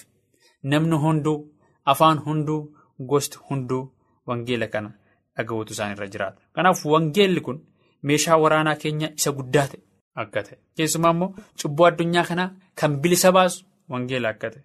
Namni 0.64 0.96
hunduu 1.04 1.38
afaan 1.86 2.20
hunduu 2.26 2.62
gosti 3.12 3.38
hunduu 3.50 3.84
wangeela 4.28 4.68
kana 4.68 4.90
dhaga'uutu 5.38 5.74
isaan 5.74 5.92
irra 5.96 6.08
jiraata. 6.14 6.40
Kanaaf 6.56 6.86
wangeelli 6.86 7.42
kun 7.42 7.60
meeshaa 8.04 8.38
waraanaa 8.44 8.76
keenya 8.82 9.10
isa 9.18 9.32
guddaa 9.38 9.68
ta'e 9.72 9.80
akka 10.16 10.44
ta'e. 10.48 10.58
Keessumaa 10.78 11.12
immoo 11.16 11.30
cubbuu 11.62 11.86
addunyaa 11.90 12.26
kanaa 12.30 12.50
kan 12.80 12.98
bilisa 13.02 13.32
baasu 13.32 13.66
wangeela 13.90 14.30
akka 14.34 14.50
ta'e. 14.54 14.62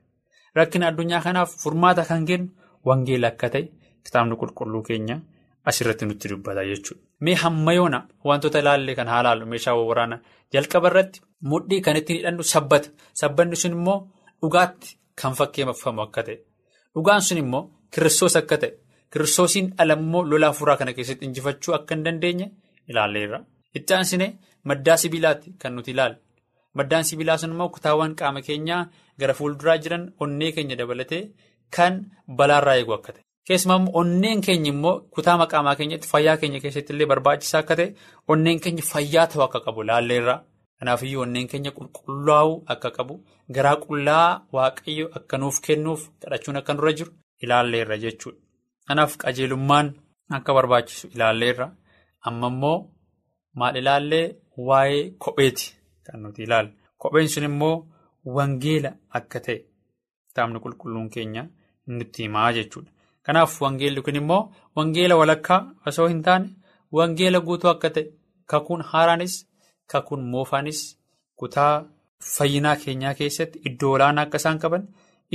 Rakkina 0.57 0.87
addunyaa 0.91 1.21
kanaaf 1.27 1.51
furmaata 1.63 2.05
kan 2.11 2.27
kennu 2.29 2.49
wangeela 2.89 3.29
akka 3.33 3.49
ta'e 3.55 3.63
kitaabni 4.05 4.37
qulqulluu 4.41 4.83
keenya 4.89 5.17
asirratti 5.69 6.05
nutti 6.07 6.29
dubbata 6.31 6.65
jechuudha. 6.71 7.01
Mee 7.25 7.35
hamma 7.43 7.73
yoona 7.79 7.99
wantoota 8.29 8.59
ilaallee 8.63 8.95
kan 8.99 9.09
haa 9.13 9.21
ilaallu 9.23 9.47
meeshaa 9.53 9.75
waraanaa 9.91 10.21
jalqaba 10.53 10.89
irratti 10.91 11.21
mudhii 11.51 11.81
kan 11.87 11.97
ittiin 12.01 12.19
hidhannu 12.19 12.43
sabbata. 12.55 12.89
Sabbanni 13.21 13.57
sun 13.57 13.73
immoo 13.79 13.99
dhugaatti. 14.43 14.99
Kan 15.21 15.35
fakkeeffamu 15.39 16.03
akka 16.07 16.23
ta'e 16.29 16.37
dhugaan 16.95 17.23
sun 17.29 17.39
immoo 17.45 17.63
kiristoos 17.95 18.37
akka 18.41 18.57
ta'e 18.63 18.73
kiristoosiin 19.13 19.67
ala 19.79 19.95
immoo 20.01 20.23
lola 20.31 20.49
afuuraa 20.53 20.77
kana 20.81 20.93
keessatti 20.99 21.25
injifachuu 21.29 21.75
akka 21.79 21.95
hin 21.95 22.05
dandeenye 22.07 22.47
ilaalleerra. 22.91 23.39
Itti 23.79 23.95
aansine 23.95 24.27
maddaa 24.71 24.97
sibiilaatti 25.03 25.55
kan 25.63 25.73
nuti 25.77 25.91
ilaalle. 25.95 26.19
Maddaan 26.79 27.05
sibiilaa 27.09 27.37
sun 27.43 27.51
immoo 27.55 27.69
kutaawwan 27.75 28.15
qaama 28.21 28.41
keenyaa 28.49 28.81
gara 29.21 29.35
fuulduraa 29.41 29.77
jiran 29.85 30.09
onnee 30.27 30.51
keenya 30.57 30.77
dabalatee 30.81 31.23
kan 31.77 32.01
balaarraa 32.39 32.75
eegu 32.81 32.95
akka 32.97 33.13
ta'e 33.17 33.23
keessumaa 33.49 33.77
immoo 33.81 33.93
onneen 34.01 34.41
keenya 34.47 34.71
immoo 34.75 34.95
kutaa 35.15 35.47
qaamaa 35.53 35.75
keenyatti 35.81 36.09
fayyaa 36.13 36.37
keenya 36.43 36.61
keessatti 36.65 36.93
illee 36.95 37.07
barbaachisaa 37.13 37.61
akka 37.65 37.77
ta'e 37.81 37.95
onneen 38.35 38.61
keenya 38.65 38.83
fayyaa 38.93 39.27
ta'uu 39.31 39.45
akka 39.47 39.61
qabu 39.67 39.83
ilaalleerra. 39.87 40.37
Kanaafiyyuu 40.85 41.23
onneen 41.25 41.47
keenya 41.51 41.71
qulqullaa'uu 41.77 42.57
akka 42.73 42.89
qabu 42.97 43.15
garaa 43.57 43.77
qullaa 43.85 44.29
waaqayyo 44.57 45.07
akka 45.19 45.39
nuuf 45.43 45.57
kennuuf 45.67 46.03
kadhachuun 46.23 46.57
akka 46.61 46.75
nurra 46.75 46.93
jiru 46.99 47.13
ilaalleerra 47.45 47.97
jechuudha. 48.03 48.39
Kanaaf 48.89 49.13
qajeelummaan 49.23 49.87
akka 50.39 50.55
barbaachisu 50.57 51.09
ilaalleerra. 51.15 51.67
Amma 52.29 52.47
immoo 52.53 52.79
maal 53.59 53.77
ilaallee 53.81 54.27
waa'ee 54.69 55.01
kopheeti 55.23 55.67
kan 56.07 56.21
nuti 56.23 56.43
ilaalle. 56.47 56.73
Kopheen 57.01 57.29
sun 57.35 57.45
immoo 57.51 57.77
wangeela 58.37 58.91
akka 59.19 59.41
ta'e 59.47 59.57
kitaabni 60.29 60.59
qulqulluun 60.65 61.09
keenya 61.15 61.43
nutti 61.97 62.23
himaa 62.27 62.53
jechuudha. 62.59 62.91
Kanaaf 63.25 63.57
wangeelli 63.65 64.03
kun 64.03 64.17
immoo 64.23 64.43
wangeela 64.77 65.17
walakkaa 65.23 65.61
osoo 65.87 66.09
hin 66.13 66.23
taane 66.29 66.49
wangeela 66.99 67.41
guutuu 67.47 67.71
akka 67.75 67.91
ta'e 67.97 68.05
kakuun 68.51 68.83
haaraanis. 68.93 69.35
Kakuun 69.93 70.23
moofaanis 70.35 70.81
kutaa 71.41 71.73
fayyinaa 72.37 72.77
keenyaa 72.85 73.15
keessatti 73.21 73.61
iddoo 73.71 73.93
olaanaa 73.97 74.25
akka 74.29 74.37
isaan 74.43 74.59
qaban 74.63 74.85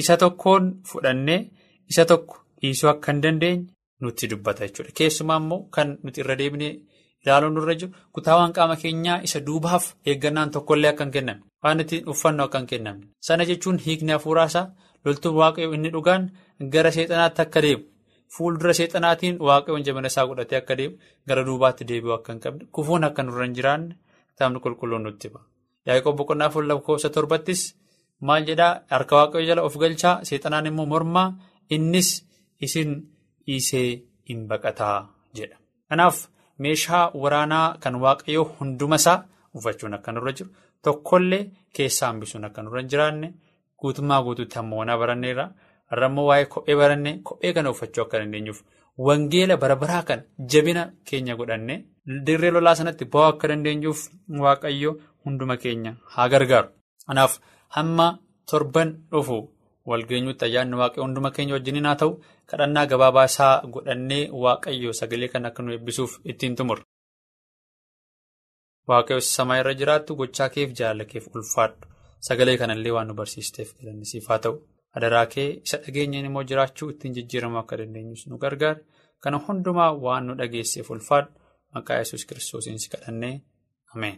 isa 0.03 0.17
tokkoon 0.23 0.69
fudhannee 0.91 1.39
isa 1.93 2.05
tokko 2.11 2.37
dhiisuu 2.61 2.89
akka 2.93 3.11
hin 3.11 3.21
dandeenye 3.23 3.65
nutti 4.01 4.27
dubbata 4.31 4.65
jechuudha. 4.67 4.91
Keessumaa 4.97 5.37
immoo 5.43 5.59
kan 5.75 5.97
nuti 6.03 6.21
irra 6.23 6.35
deebinee 6.41 6.71
ilaaluun 7.25 7.53
nurra 7.57 7.75
jiru 7.79 7.91
kutaawwan 8.17 8.53
qaama 8.57 8.75
keenyaa 8.83 9.19
isa 9.29 9.39
duubaaf 9.47 9.85
eeggannaan 10.13 10.51
tokkollee 10.55 10.89
akka 10.93 11.03
hin 11.07 11.11
kennamne 11.17 11.43
waan 11.63 11.79
ittiin 11.85 12.09
uffannu 12.13 12.43
akka 12.47 12.59
hin 12.63 12.67
kennamne 12.73 13.07
sana 13.29 13.45
jechuun 13.51 13.77
hiikni 13.85 14.11
hafuuraasaa 14.17 14.65
loltuun 15.05 15.35
waaqayyoo 15.39 15.73
inni 15.79 15.89
dhugaan 15.95 16.29
gara 16.75 16.91
seexanaatti 16.97 17.41
akka 17.45 17.61
deemu 17.65 17.83
fuuldura 18.37 18.73
seexanaatiin 18.79 19.37
waaqayyoon 19.49 19.83
jabina 19.89 20.07
isaa 20.13 20.25
godhatee 20.29 20.57
akka 20.61 20.75
deemu 20.81 20.95
gara 21.31 21.43
duubaatti 21.49 21.87
deebi'uu 21.91 22.15
akka 22.19 22.33
hin 22.33 22.41
qabne 22.45 22.65
kufuun 22.77 23.03
akka 23.09 23.23
nurra 23.27 23.45
hin 23.47 23.55
jiraanne. 23.59 23.95
Kitaabni 24.39 24.59
qulqulluun 24.63 25.03
nutti 25.03 25.27
hima. 25.27 25.41
Yaaqoob 25.87 26.15
boqonnaa 26.19 26.47
afur 26.47 26.63
lakkoofsa 26.69 27.09
torbattis 27.15 27.61
maal 28.27 28.43
jedhaa 28.49 28.71
harka 28.91 29.15
waaqayyoo 29.19 29.47
jala 29.49 29.61
of 29.67 29.75
galchaa 29.81 30.23
seexanaan 30.27 30.65
immoo 30.69 30.85
mormaa 30.93 31.27
innis 31.75 32.09
isin 32.65 32.91
dhiisee 33.45 33.89
hin 34.29 34.47
baqataa 34.49 34.97
jedha. 35.37 35.57
Kanaaf 35.89 36.17
meeshaa 36.63 37.11
waraanaa 37.23 37.67
kan 37.83 37.95
waaqayyoo 38.03 38.45
hunduma 38.59 38.95
isaa 39.01 39.17
uffachuun 39.55 39.93
akka 39.97 40.11
nurra 40.15 40.31
jiru 40.37 40.49
tokkollee 40.83 41.43
keessaa 41.75 42.07
hambisuun 42.11 42.45
akka 42.47 42.61
nurra 42.63 42.79
hin 42.81 42.89
jiraanne 42.93 43.27
guutummaa 43.81 44.21
guutuutti 44.25 44.55
hammoonaa 44.59 44.97
baranneerra 45.01 45.45
har'ammoo 45.91 46.25
waa'ee 46.29 46.45
kophee 46.53 46.75
barannee 46.81 47.15
kophee 47.27 47.53
kana 47.55 47.69
uffachuu 47.75 48.03
akka 48.05 48.17
dandeenyuuf 48.21 48.59
wangeela 49.07 49.55
bara 49.61 49.75
baraa 49.81 50.03
kana 50.07 50.23
jabina 50.51 50.83
keenya 51.07 51.35
godhanne 51.39 51.75
dirree 52.25 52.51
lolaa 52.55 52.75
sanatti 52.79 53.05
ba'uu 53.13 53.29
akka 53.31 53.47
dandeenyuuf 53.51 53.99
waaqayyo 54.43 54.91
hunduma 55.25 55.55
keenya 55.63 55.91
haa 56.15 56.27
gargaaru. 56.33 56.69
Kanaaf 57.07 57.33
hamma 57.75 58.07
torban 58.49 58.89
dhufu 59.11 59.37
walgeenyuutti 59.89 60.43
ayyaanni 60.47 60.75
waaqayyo 60.81 61.03
hunduma 61.07 61.29
keenya 61.35 61.53
wajjiniin 61.57 61.87
haa 61.89 61.99
ta'u 62.01 62.11
kadhannaa 62.49 62.85
gabaabaa 62.91 63.25
isaa 63.31 63.53
godhannee 63.73 64.23
waaqayyo 64.43 64.91
sagalee 64.99 65.29
kan 65.33 65.45
akka 65.49 65.61
nu 65.63 65.71
eebbisuuf 65.75 66.11
ittiin 66.31 66.55
xumurra. 66.57 66.83
Waaqayyo 68.89 69.21
samaa 69.35 69.59
irra 69.61 69.73
jiraattu 69.79 70.11
gochaa 70.19 70.49
keef 70.55 70.69
jaalala 70.79 71.05
keef 71.11 71.25
ulfaadhu 71.35 71.85
sagalee 72.27 72.57
kanallee 72.61 72.93
waan 72.95 73.07
nu 73.09 73.13
barsiisteef 73.19 73.69
galannisiif 73.79 74.25
haa 74.31 74.39
ta'u 74.45 74.55
adaraa 74.97 75.25
kee 75.33 75.49
isa 75.65 75.77
dhageenyeen 75.83 76.25
immoo 76.29 76.43
jiraachuu 76.49 76.89
ittiin 76.93 77.13
jijjiiramuu 77.17 77.59
akka 77.63 77.77
dandeenyus 77.81 78.23
nu 78.29 78.37
gargaara 78.43 78.79
kana 79.23 79.37
hundumaa 79.47 79.91
waan 80.05 80.25
nu 80.27 80.35
dhageesseef 80.39 80.89
ulfaadhu 80.95 81.31
maqaa 81.75 81.97
yesus 82.01 82.25
kiristoosiin 82.29 82.79
si 82.83 82.89
kadhannee. 82.93 83.35
Ameen. 83.95 84.17